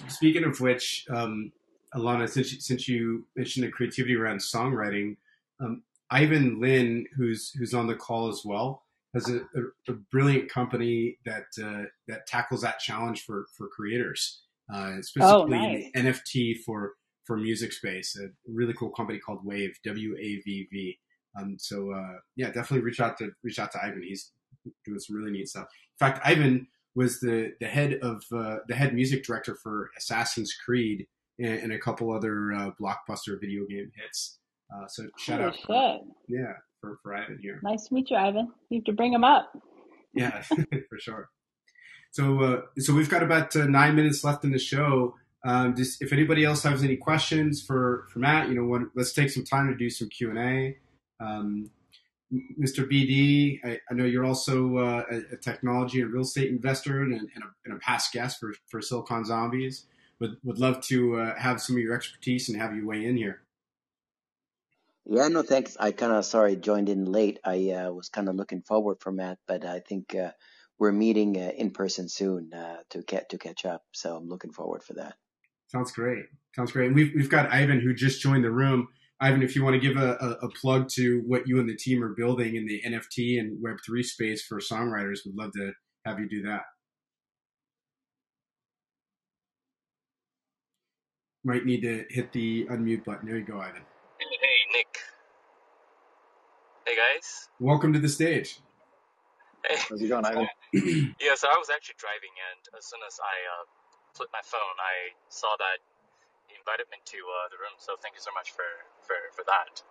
[0.08, 1.52] Speaking of which, um,
[1.94, 5.16] Alana, since you, since you mentioned the creativity around songwriting,
[5.60, 8.82] um, Ivan Lin, who's who's on the call as well,
[9.14, 14.42] has a, a, a brilliant company that uh, that tackles that challenge for for creators,
[14.72, 15.90] uh, specifically oh, nice.
[15.96, 16.92] NFT for
[17.24, 18.18] for music space.
[18.18, 20.98] A really cool company called Wave W A V V.
[21.40, 24.02] Um, so uh, yeah, definitely reach out to reach out to Ivan.
[24.02, 24.30] He's
[24.84, 25.66] doing some really neat stuff.
[26.00, 30.54] In fact, Ivan was the the head of uh, the head music director for Assassin's
[30.54, 31.06] Creed
[31.38, 34.38] and, and a couple other uh, blockbuster video game hits.
[34.74, 37.60] Uh, so shout oh, out, for, yeah, for for Ivan here.
[37.62, 38.52] Nice to meet you, Ivan.
[38.70, 39.52] You have to bring him up.
[40.14, 40.42] Yeah,
[40.88, 41.28] for sure.
[42.10, 45.14] So uh, so we've got about uh, nine minutes left in the show.
[45.44, 49.12] Um, just if anybody else has any questions for for Matt, you know, what, let's
[49.12, 50.76] take some time to do some Q and A.
[51.20, 51.70] Um,
[52.58, 52.90] Mr.
[52.90, 57.12] BD, I, I, know you're also uh, a, a, technology and real estate investor and,
[57.12, 59.86] and, a, and, a, past guest for, for Silicon Zombies.
[60.20, 63.16] Would, would love to uh, have some of your expertise and have you weigh in
[63.16, 63.42] here.
[65.06, 65.76] Yeah, no, thanks.
[65.78, 67.38] I kind of sorry joined in late.
[67.44, 70.30] I uh, was kind of looking forward for Matt, but I think uh,
[70.78, 73.82] we're meeting uh, in person soon uh, to get to catch up.
[73.92, 75.14] So I'm looking forward for that.
[75.68, 76.24] Sounds great.
[76.56, 76.86] Sounds great.
[76.86, 78.88] And we've we've got Ivan who just joined the room.
[79.20, 81.76] Ivan, if you want to give a, a, a, plug to what you and the
[81.76, 85.72] team are building in the NFT and Web3 space for songwriters, we'd love to
[86.04, 86.62] have you do that.
[91.44, 93.28] Might need to hit the unmute button.
[93.28, 93.82] There you go, Ivan.
[94.18, 94.98] Hey, hey Nick.
[96.86, 97.48] Hey, guys.
[97.60, 98.58] Welcome to the stage.
[99.64, 99.76] Hey.
[99.88, 100.48] How's it going, Ivan?
[101.20, 103.64] yeah, so I was actually driving, and as soon as I uh,
[104.14, 105.78] flipped my phone, I saw that
[106.64, 107.76] invited me to uh, the room.
[107.76, 108.64] So thank you so much for,
[109.06, 109.82] for, for that.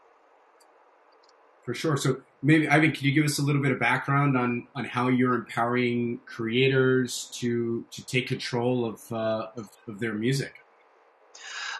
[1.64, 1.96] For sure.
[1.96, 5.08] So maybe Ivan, can you give us a little bit of background on, on how
[5.08, 10.60] you're empowering creators to to take control of uh, of, of, their music?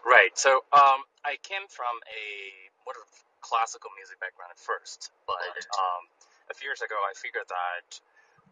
[0.06, 0.32] Right.
[0.36, 2.24] So um, I came from a
[2.88, 2.96] more
[3.42, 5.36] classical music background at first, but
[5.76, 6.08] um,
[6.50, 8.00] a few years ago I figured that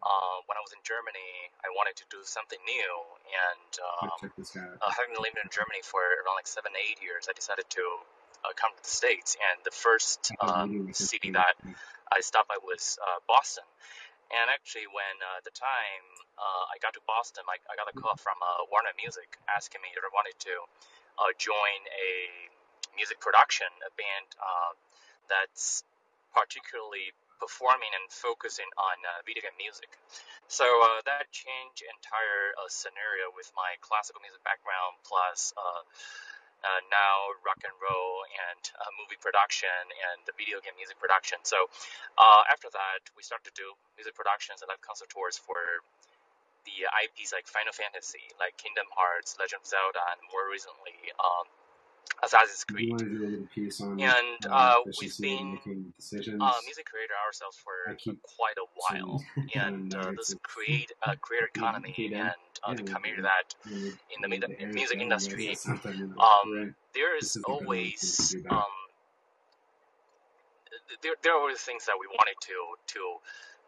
[0.04, 2.92] uh, when I was in Germany, I wanted to do something new,
[3.30, 7.70] and um, uh, having lived in Germany for around like seven, eight years, I decided
[7.78, 7.84] to
[8.44, 9.36] uh, come to the states.
[9.38, 11.54] And the first um, city that
[12.10, 13.64] I stopped by was uh, Boston.
[14.32, 16.04] And actually, when uh, the time
[16.40, 19.84] uh, I got to Boston, I, I got a call from uh, Warner Music asking
[19.84, 20.54] me if I wanted to
[21.20, 22.10] uh, join a
[22.96, 24.72] music production, a band uh,
[25.28, 25.84] that's
[26.32, 29.90] particularly performing and focusing on uh, video game music.
[30.48, 35.52] So uh, that changed entire uh, scenario with my classical music background plus
[36.62, 40.96] uh, uh, now rock and roll and uh, movie production and the video game music
[40.96, 41.42] production.
[41.42, 41.68] So
[42.48, 45.58] after that, we started to do music productions and live concert tours for
[46.64, 51.46] the IPs like Final Fantasy, like Kingdom Hearts, Legend of Zelda, and more recently um,
[52.22, 52.92] Assassin's Creed.
[52.92, 57.96] On, and uh, uh we've been uh, music creator ourselves for
[58.36, 59.22] quite a while,
[59.54, 62.30] and uh, this create uh, creator economy and
[62.62, 68.62] uh, the community that in the music industry, um, there is always um,
[71.02, 72.54] there there are always things that we wanted to
[72.86, 73.00] to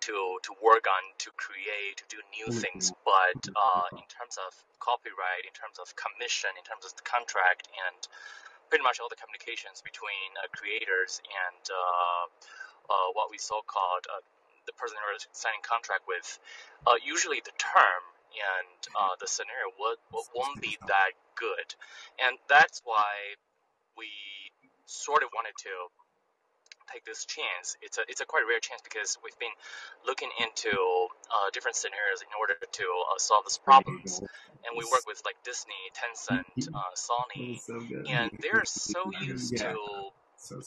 [0.09, 2.93] to to work on to create to do new things.
[3.05, 4.53] But uh, in terms of
[4.85, 7.97] copyright in terms of commission in terms of the contract and
[8.69, 12.25] pretty much all the communications between uh, creators and uh,
[12.93, 14.21] uh what we so called uh,
[14.69, 16.37] the person who are signing contract with
[16.85, 18.03] uh, usually the term
[18.35, 18.69] and
[19.23, 19.95] the scenario would,
[20.35, 21.69] won't be that good.
[22.19, 23.39] And that's why
[23.97, 24.11] we
[24.87, 25.71] sort of wanted to
[26.93, 27.77] take this chance.
[27.83, 29.55] It's a it's a quite rare chance because we've been
[30.07, 34.21] looking into uh, different scenarios in order to uh, solve these problems.
[34.65, 37.61] And we work with like Disney, Tencent, uh, Sony,
[38.09, 39.77] and they're so used to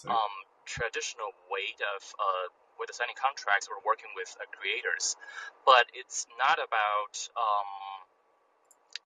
[0.09, 0.33] um,
[0.65, 2.45] traditional way of uh,
[2.79, 5.17] with signing contracts or working with uh, creators,
[5.65, 7.69] but it's not about um,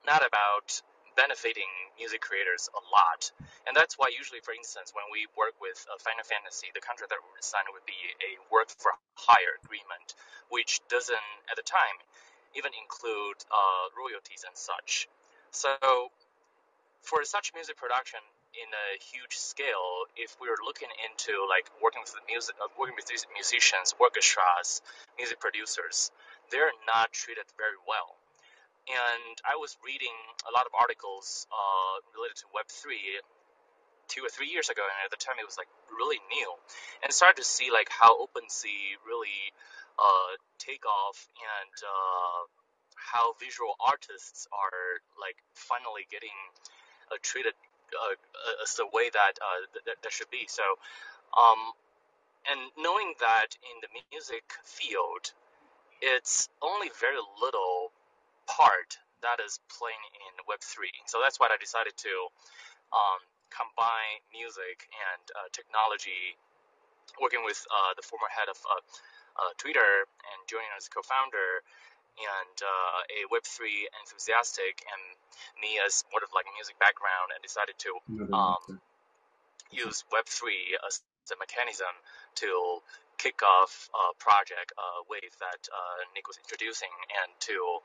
[0.05, 0.81] not about
[1.21, 1.69] benefiting
[2.01, 3.29] music creators a lot.
[3.69, 7.13] And that's why usually, for instance, when we work with uh, Final Fantasy, the contract
[7.13, 10.17] that we sign would be a work for hire agreement,
[10.49, 11.97] which doesn't, at the time,
[12.57, 15.05] even include uh, royalties and such.
[15.53, 15.77] So
[17.05, 18.19] for such music production
[18.57, 22.97] in a huge scale, if we are looking into like working with music, uh, working
[22.97, 24.81] with these musicians, orchestras,
[25.17, 26.11] music producers,
[26.51, 28.20] they're not treated very well.
[28.89, 30.15] And I was reading
[30.49, 33.21] a lot of articles uh, related to Web three
[34.09, 36.49] two or three years ago, and at the time it was like really new,
[37.03, 39.55] and started to see like how OpenSea really
[39.95, 42.41] uh, take off and uh,
[42.95, 46.35] how visual artists are like finally getting
[47.11, 47.53] uh, treated
[47.95, 48.15] uh,
[48.63, 50.45] as the way that, uh, that that should be.
[50.47, 50.63] So,
[51.37, 51.71] um,
[52.49, 55.31] and knowing that in the music field,
[56.01, 57.91] it's only very little
[58.51, 60.91] part that is playing in Web3.
[61.07, 62.13] So that's why I decided to
[62.91, 63.21] um,
[63.53, 66.35] combine music and uh, technology,
[67.21, 68.81] working with uh, the former head of uh,
[69.39, 71.63] uh, Twitter and joining as co-founder,
[72.19, 75.01] and uh, a Web3 enthusiastic, and
[75.63, 77.91] me as sort of like a music background, and decided to
[78.35, 78.81] um,
[79.71, 80.99] use Web3 as
[81.31, 81.93] a mechanism
[82.43, 82.83] to
[83.15, 86.91] kick off a project, a wave that uh, Nick was introducing,
[87.23, 87.79] and to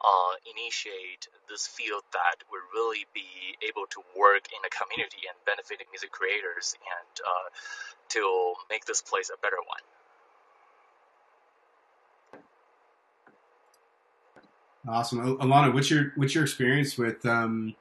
[0.00, 5.36] uh, initiate this field that would really be able to work in a community and
[5.44, 7.48] benefiting music creators and uh,
[8.08, 9.84] to make this place a better one.
[14.88, 15.74] Awesome, Alana.
[15.74, 17.76] What's your what's your experience with um,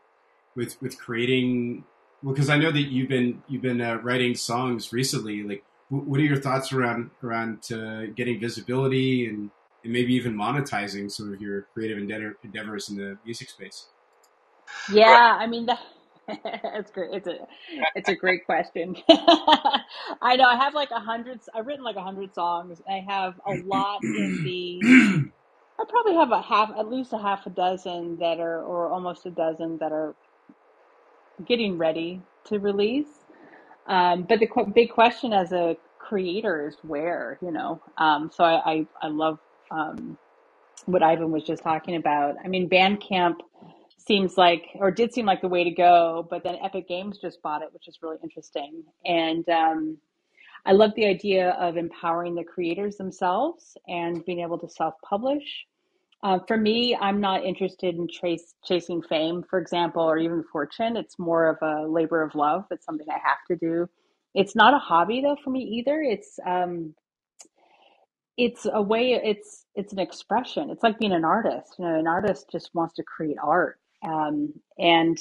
[0.55, 1.85] with with creating?
[2.21, 5.43] Well, because I know that you've been you've been uh, writing songs recently.
[5.43, 9.49] Like, what are your thoughts around around uh, getting visibility and
[9.83, 11.97] and maybe even monetizing some of your creative
[12.43, 13.89] endeavors in the music space?
[14.89, 15.79] Yeah, I mean that.
[16.75, 17.11] It's great.
[17.13, 17.37] It's a
[17.95, 18.95] it's a great question.
[19.09, 21.41] I know I have like a hundred.
[21.55, 22.81] I've written like a hundred songs.
[22.89, 24.89] I have a lot in the.
[25.79, 29.25] I probably have a half, at least a half a dozen that are, or almost
[29.27, 30.15] a dozen that are
[31.45, 33.07] getting ready to release.
[33.87, 37.81] Um, but the qu- big question as a creator is where, you know.
[37.97, 39.39] Um, so I, I I love
[39.71, 40.17] um,
[40.85, 42.35] what Ivan was just talking about.
[42.43, 43.35] I mean, Bandcamp
[43.97, 47.41] seems like, or did seem like the way to go, but then Epic Games just
[47.41, 48.83] bought it, which is really interesting.
[49.05, 49.97] And um,
[50.65, 55.65] I love the idea of empowering the creators themselves and being able to self publish.
[56.21, 60.97] Uh, for me, I'm not interested in chase, chasing fame, for example, or even fortune.
[60.97, 62.65] It's more of a labor of love.
[62.71, 63.89] It's something I have to do.
[64.35, 66.01] It's not a hobby though for me either.
[66.01, 66.93] It's um,
[68.39, 70.69] it's a way it's it's an expression.
[70.69, 73.79] It's like being an artist you know an artist just wants to create art.
[74.03, 75.17] Um, and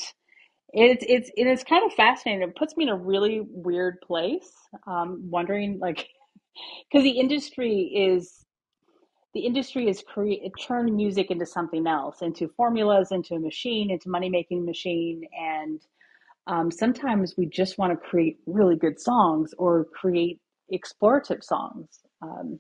[0.73, 2.49] it's it's it is kind of fascinating.
[2.49, 4.53] It puts me in a really weird place
[4.87, 6.09] um, wondering like
[6.91, 8.45] because the industry is
[9.35, 14.09] the industry is create turned music into something else into formulas into a machine into
[14.09, 15.23] money making machine.
[15.39, 15.81] And
[16.47, 20.41] um, sometimes we just want to create really good songs or create
[20.73, 22.01] explorative songs.
[22.23, 22.59] Um,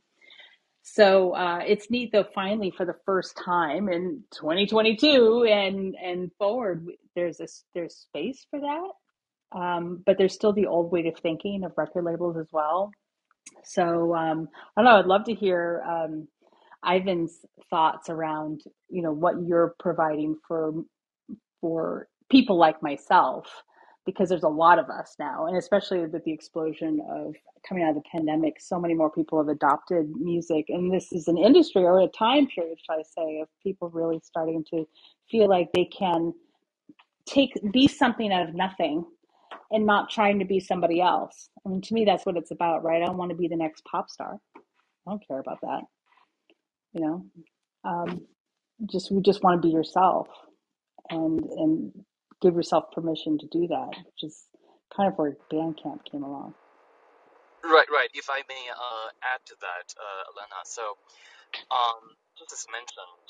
[0.94, 2.24] so uh, it's neat though.
[2.34, 8.60] Finally, for the first time in 2022 and and forward, there's this there's space for
[8.60, 9.58] that.
[9.58, 12.90] Um, but there's still the old way of thinking of record labels as well.
[13.64, 14.98] So um, I don't know.
[14.98, 16.28] I'd love to hear um,
[16.86, 17.38] Ivan's
[17.70, 20.72] thoughts around you know what you're providing for
[21.60, 23.46] for people like myself
[24.08, 27.34] because there's a lot of us now, and especially with the explosion of
[27.68, 31.28] coming out of the pandemic, so many more people have adopted music, and this is
[31.28, 34.88] an industry or a time period, should I say, of people really starting to
[35.30, 36.32] feel like they can
[37.26, 39.04] take be something out of nothing
[39.72, 41.50] and not trying to be somebody else.
[41.66, 43.02] I mean, to me, that's what it's about, right?
[43.02, 44.38] I don't want to be the next pop star.
[44.56, 45.82] I don't care about that.
[46.94, 47.26] You know,
[47.84, 48.22] um,
[48.90, 50.28] just we just want to be yourself,
[51.10, 51.92] and and
[52.42, 54.44] give yourself permission to do that, which is
[54.96, 56.54] kind of where Bandcamp came along.
[57.64, 58.08] Right, right.
[58.14, 60.96] If I may uh, add to that, uh, Alana, so
[61.72, 63.26] um, just as mentioned,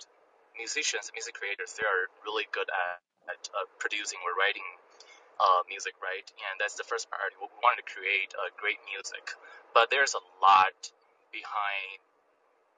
[0.58, 3.00] musicians, music creators, they are really good at,
[3.32, 4.66] at uh, producing or writing
[5.40, 6.26] uh, music, right?
[6.50, 7.36] And that's the first priority.
[7.40, 9.24] We want to create uh, great music,
[9.74, 10.76] but there's a lot
[11.34, 12.00] behind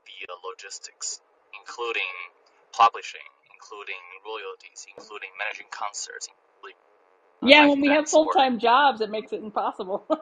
[0.06, 1.20] the uh, logistics,
[1.56, 2.10] including
[2.72, 3.26] publishing,
[3.60, 6.80] including royalties, including managing concerts, including
[7.42, 10.04] yeah, when we have full time jobs, it makes it impossible.
[10.10, 10.16] yeah,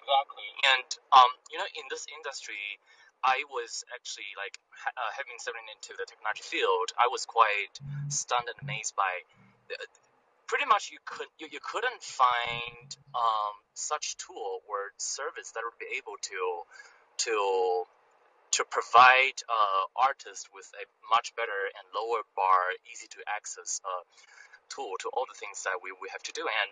[0.00, 0.48] exactly.
[0.72, 2.80] And um, you know, in this industry,
[3.24, 6.92] I was actually like ha- uh, having stepped into the technology field.
[6.96, 7.76] I was quite
[8.08, 9.24] stunned and amazed by.
[9.68, 9.76] The,
[10.48, 15.80] pretty much, you could you, you couldn't find um, such tool or service that would
[15.80, 16.40] be able to
[17.28, 17.84] to
[18.52, 24.04] to provide uh, artists with a much better and lower bar, easy to access uh,
[24.68, 26.44] tool to all the things that we, we have to do.
[26.44, 26.68] And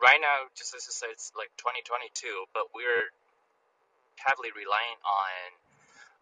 [0.00, 2.12] right now, just as you said, it's like 2022,
[2.52, 3.08] but we're
[4.20, 5.32] heavily relying on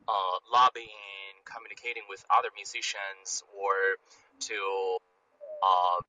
[0.06, 3.98] uh, lobbying, communicating with other musicians, or
[4.46, 4.58] to
[5.62, 6.00] uh,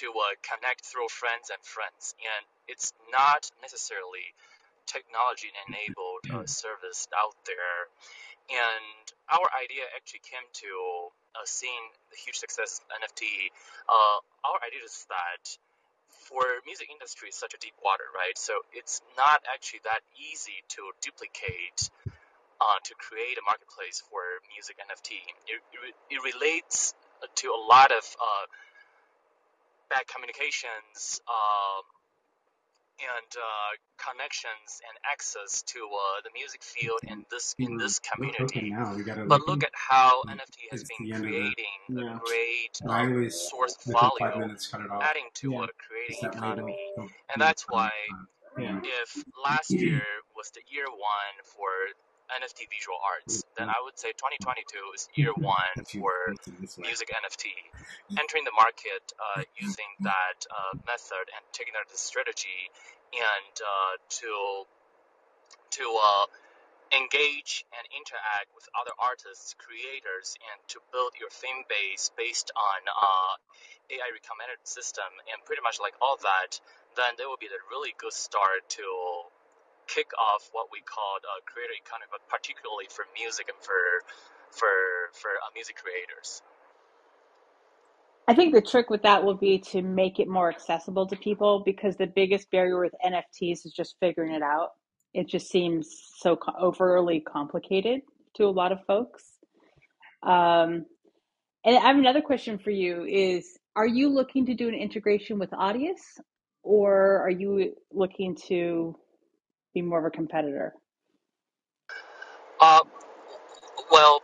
[0.00, 2.14] to uh, connect through friends and friends.
[2.20, 4.34] And it's not necessarily
[4.86, 7.90] technology enabled uh, service out there.
[8.46, 10.70] And our idea actually came to
[11.34, 13.50] uh, seeing the huge success of NFT.
[13.90, 15.42] Uh, our idea is that
[16.30, 18.38] for music industry is such a deep water, right?
[18.38, 21.90] So it's not actually that easy to duplicate
[22.60, 25.20] uh, to create a marketplace for music NFT.
[25.46, 26.94] It, it, it relates
[27.42, 28.44] to a lot of uh,
[29.90, 31.84] bad communications um,
[33.00, 38.74] and uh, connections and access to uh, the music field in this in this community.
[39.26, 44.56] But look at how NFT has been creating a great um, source of value,
[45.00, 47.90] adding to a creating economy, and that's why
[48.58, 50.02] if last year
[50.36, 51.68] was the year one for
[52.30, 56.34] NFT visual arts, then I would say 2022 is year one for
[56.78, 57.54] music NFT.
[58.18, 62.70] Entering the market uh, using that uh, method and taking that strategy,
[63.14, 64.66] and uh, to
[65.78, 66.26] to uh,
[66.94, 72.80] engage and interact with other artists, creators, and to build your theme base based on
[72.90, 73.34] uh,
[73.90, 76.58] AI recommended system and pretty much like all that,
[76.94, 78.82] then there will be a really good start to
[79.86, 84.04] kick off what we call a creator economy, but particularly for music and for
[84.50, 84.68] for
[85.12, 86.42] for uh, music creators.
[88.28, 91.62] I think the trick with that will be to make it more accessible to people
[91.64, 94.70] because the biggest barrier with NFTs is just figuring it out.
[95.14, 98.00] It just seems so overly complicated
[98.34, 99.24] to a lot of folks.
[100.22, 100.86] Um,
[101.64, 105.38] and I have another question for you: Is are you looking to do an integration
[105.38, 106.20] with Audius,
[106.62, 108.96] or are you looking to
[109.76, 110.72] be more of a competitor?
[112.58, 112.80] Uh,
[113.92, 114.22] well,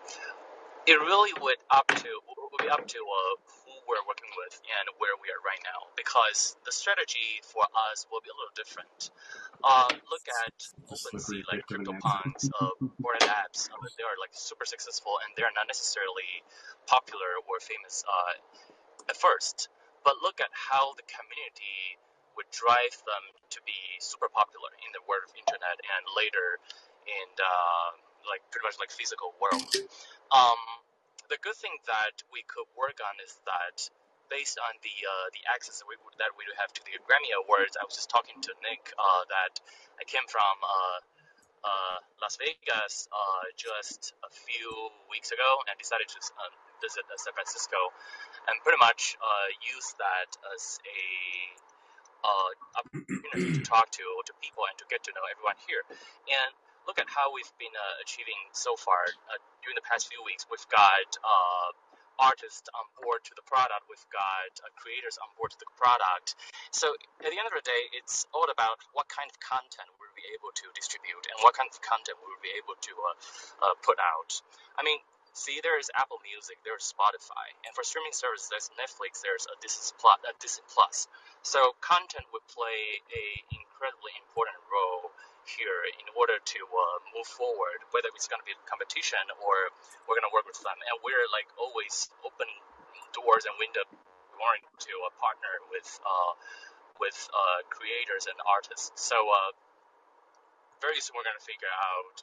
[0.88, 3.34] it really would up to would be up to uh,
[3.64, 8.09] who we're working with and where we are right now because the strategy for us
[8.09, 9.12] will be a little different.
[9.61, 10.57] Uh, look at
[10.88, 13.68] OpenSea, like CryptoPunks, uh, Bored Apes.
[13.72, 16.44] Uh, they are like super successful and they are not necessarily
[16.88, 19.68] popular or famous uh, at first.
[20.05, 22.00] But look at how the community
[22.37, 23.24] would drive them
[23.57, 26.59] to be super popular in the world of internet and later
[27.05, 27.55] in the,
[28.28, 29.66] like pretty much like physical world.
[30.30, 30.61] Um,
[31.33, 33.76] the good thing that we could work on is that
[34.33, 37.76] based on the uh, the access that we, that we have to the Grammy Awards,
[37.76, 39.61] I was just talking to Nick uh, that
[40.01, 40.99] I came from uh,
[41.62, 44.68] uh Las Vegas uh, just a few
[45.12, 46.18] weeks ago and decided to
[46.80, 47.78] visit uh, San Francisco
[48.49, 49.14] and pretty much
[49.61, 51.01] use that as a
[52.23, 55.83] uh, opportunity to talk to to people and to get to know everyone here.
[56.31, 56.51] And
[56.87, 60.47] look at how we've been uh, achieving so far uh, during the past few weeks.
[60.51, 61.68] We've got uh,
[62.18, 63.87] artists on board to the product.
[63.87, 66.35] We've got uh, creators on board to the product.
[66.75, 70.14] So at the end of the day, it's all about what kind of content we'll
[70.18, 72.93] be able to distribute and what kind of content we'll be able to
[73.62, 74.31] uh, put out.
[74.79, 74.99] I mean,
[75.33, 79.97] See, there's Apple Music, there's Spotify, and for streaming services, there's Netflix, there's a Disney
[79.97, 80.20] Plus.
[80.28, 81.09] A Disney Plus.
[81.41, 85.09] So content would play a incredibly important role
[85.49, 89.72] here in order to uh, move forward, whether it's going to be competition or
[90.05, 90.76] we're going to work with them.
[90.76, 92.47] And we're like always open
[93.16, 93.89] doors and windows
[94.37, 96.33] wanting to uh, partner with uh,
[97.01, 98.93] with uh, creators and artists.
[99.01, 99.51] So uh,
[100.85, 102.20] very soon we're going to figure out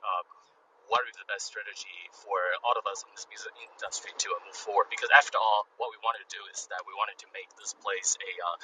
[0.90, 4.30] uh, what is the best strategy for all of us in this music industry to
[4.34, 4.90] uh, move forward.
[4.90, 7.78] Because after all, what we wanted to do is that we wanted to make this
[7.78, 8.58] place a uh,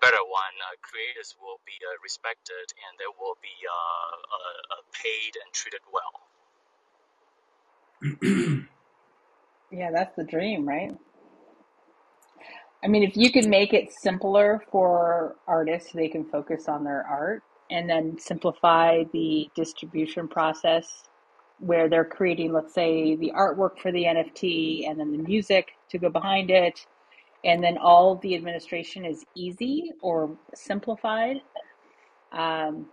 [0.00, 0.54] better one.
[0.64, 4.16] Uh, creators will be uh, respected and they will be uh,
[4.76, 6.14] uh, paid and treated well.
[9.72, 10.92] yeah, that's the dream, right?
[12.84, 17.04] I mean, if you can make it simpler for artists, they can focus on their
[17.04, 21.07] art and then simplify the distribution process
[21.60, 25.98] where they're creating, let's say, the artwork for the NFT and then the music to
[25.98, 26.86] go behind it,
[27.44, 31.36] and then all the administration is easy or simplified.
[32.32, 32.86] Um,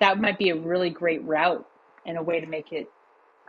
[0.00, 1.66] that might be a really great route
[2.06, 2.88] and a way to make it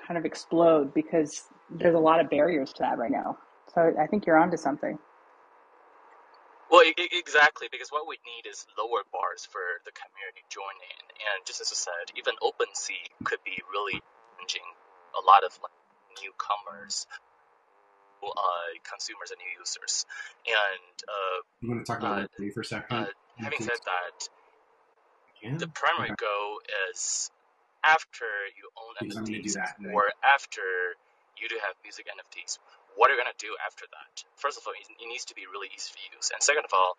[0.06, 3.38] kind of explode because there's a lot of barriers to that right now.
[3.74, 4.98] So I think you're onto something.
[6.70, 10.98] Well, exactly, because what we need is lower bars for the community joining.
[11.22, 14.02] And just as I said, even OpenSea could be really
[14.44, 14.68] challenging
[15.18, 15.72] a lot of like
[16.24, 17.08] newcomers,
[18.24, 18.30] uh,
[18.90, 20.06] consumers and new users.
[20.48, 22.98] And uh, You want to talk about uh, for a second?
[22.98, 23.06] uh,
[23.38, 24.30] having said that,
[25.42, 25.58] yeah.
[25.58, 26.26] the primary Okay.
[26.26, 26.60] goal
[26.92, 27.32] is
[27.84, 28.26] after
[28.56, 29.94] you own Because I'm gonna do NFTs that today.
[29.94, 30.64] or after
[31.38, 32.60] you do have music NFTs,
[32.96, 34.24] what are you gonna do after that?
[34.38, 36.72] First of all, it, it needs to be really easy to use, and second of
[36.74, 36.96] all,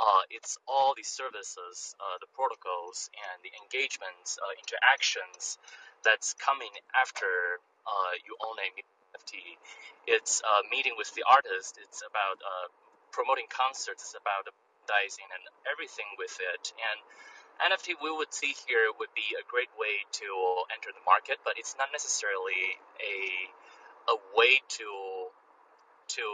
[0.00, 5.58] uh, it's all the services, uh, the protocols, and the engagements, uh, interactions
[6.04, 8.68] that's coming after uh, you own a
[9.16, 9.58] NFT.
[10.06, 11.78] It's uh, meeting with the artist.
[11.82, 12.66] It's about uh,
[13.12, 14.10] promoting concerts.
[14.10, 16.72] It's about advertising and everything with it.
[16.78, 16.98] And
[17.72, 20.28] NFT we would see here would be a great way to
[20.72, 23.16] enter the market, but it's not necessarily a
[24.08, 24.88] a way to
[26.16, 26.26] to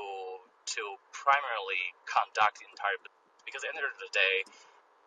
[0.79, 2.97] to primarily conduct the entire.
[3.43, 4.37] Because at the end of the day,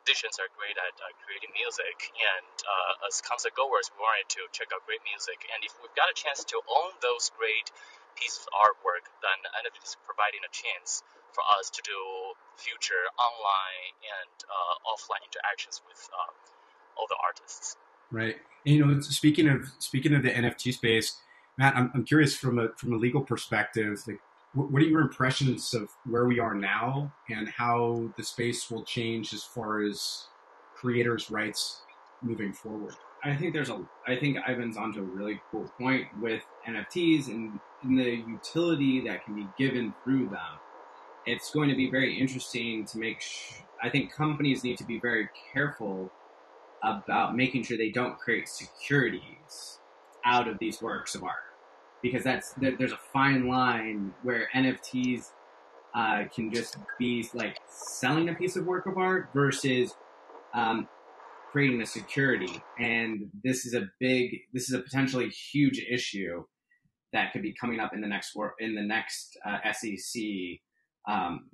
[0.06, 4.42] musicians are great at uh, creating music, and uh, as concert goers, we wanted to
[4.52, 5.46] check out great music.
[5.52, 7.70] And if we've got a chance to own those great
[8.18, 12.00] pieces of artwork, then NFT is providing a chance for us to do
[12.58, 16.32] future online and uh, offline interactions with uh,
[16.98, 17.78] all the artists.
[18.12, 18.36] Right.
[18.66, 21.18] And, you know, speaking of speaking of the NFT space,
[21.58, 24.20] Matt, I'm, I'm curious from a from a legal perspective, like
[24.54, 29.34] what, are your impressions of where we are now and how the space will change
[29.34, 30.28] as far as
[30.76, 31.82] creators' rights
[32.22, 32.96] moving forward?
[33.24, 33.86] I think there's a.
[34.08, 39.26] I think Ivan's onto a really cool point with NFTs and, and the utility that
[39.26, 40.60] can be given through them.
[41.26, 43.20] It's going to be very interesting to make.
[43.20, 46.12] Sh- I think companies need to be very careful
[46.82, 49.80] about making sure they don't create securities
[50.26, 51.36] out of these works of art,
[52.02, 55.32] because that's there, there's a fine line where NFTs
[55.96, 59.94] uh, can just be like selling a piece of work of art versus
[60.54, 60.88] um,
[61.52, 66.44] creating a security and this is a big this is a potentially huge issue
[67.12, 70.22] that could be coming up in the next in the next uh, SEC
[71.08, 71.50] um,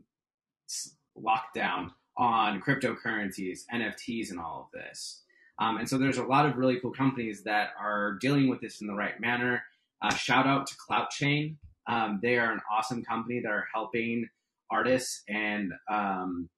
[1.17, 5.23] lockdown on cryptocurrencies, NFTs, and all of this.
[5.59, 8.81] Um, and so there's a lot of really cool companies that are dealing with this
[8.81, 9.63] in the right manner.
[10.01, 11.57] Uh, shout out to CloutChain.
[11.87, 14.27] Um, they are an awesome company that are helping
[14.71, 16.49] artists and um,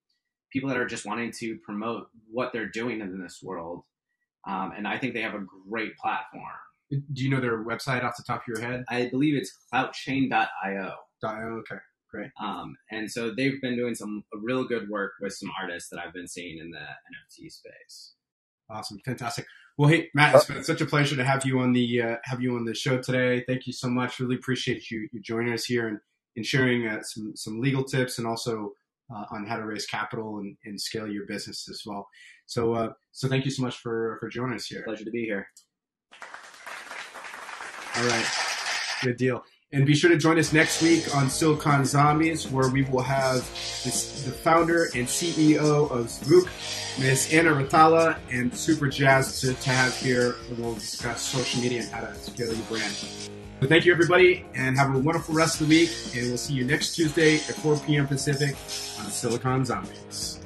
[0.52, 3.84] people that are just wanting to promote what they're doing in this world.
[4.48, 6.44] Um, and I think they have a great platform.
[6.90, 8.86] Do you know their website off the top of your head?
[8.88, 10.94] I believe it's cloutchain.io.
[11.24, 11.76] Oh, okay,
[12.10, 12.30] great.
[12.42, 16.14] Um, and so they've been doing some real good work with some artists that I've
[16.14, 18.14] been seeing in the NFT space.
[18.70, 19.46] Awesome, fantastic.
[19.78, 22.42] Well, hey Matt, it's been such a pleasure to have you on the uh, have
[22.42, 23.44] you on the show today.
[23.48, 24.20] Thank you so much.
[24.20, 26.00] Really appreciate you you joining us here and,
[26.36, 28.72] and sharing uh, some some legal tips and also
[29.14, 32.08] uh, on how to raise capital and, and scale your business as well.
[32.48, 34.82] So uh, so thank you so much for for joining us here.
[34.82, 35.48] Pleasure to be here.
[37.98, 38.26] All right,
[39.04, 39.44] good deal.
[39.74, 43.42] And be sure to join us next week on Silicon Zombies, where we will have
[43.84, 46.46] this, the founder and CEO of Zvook,
[47.02, 50.36] Miss Anna Ratala, and super jazzed to, to have here.
[50.48, 52.94] And we'll discuss social media and how to scale your brand.
[52.94, 55.90] So thank you, everybody, and have a wonderful rest of the week.
[56.16, 58.08] And we'll see you next Tuesday at 4 p.m.
[58.08, 58.52] Pacific
[59.04, 60.37] on Silicon Zombies.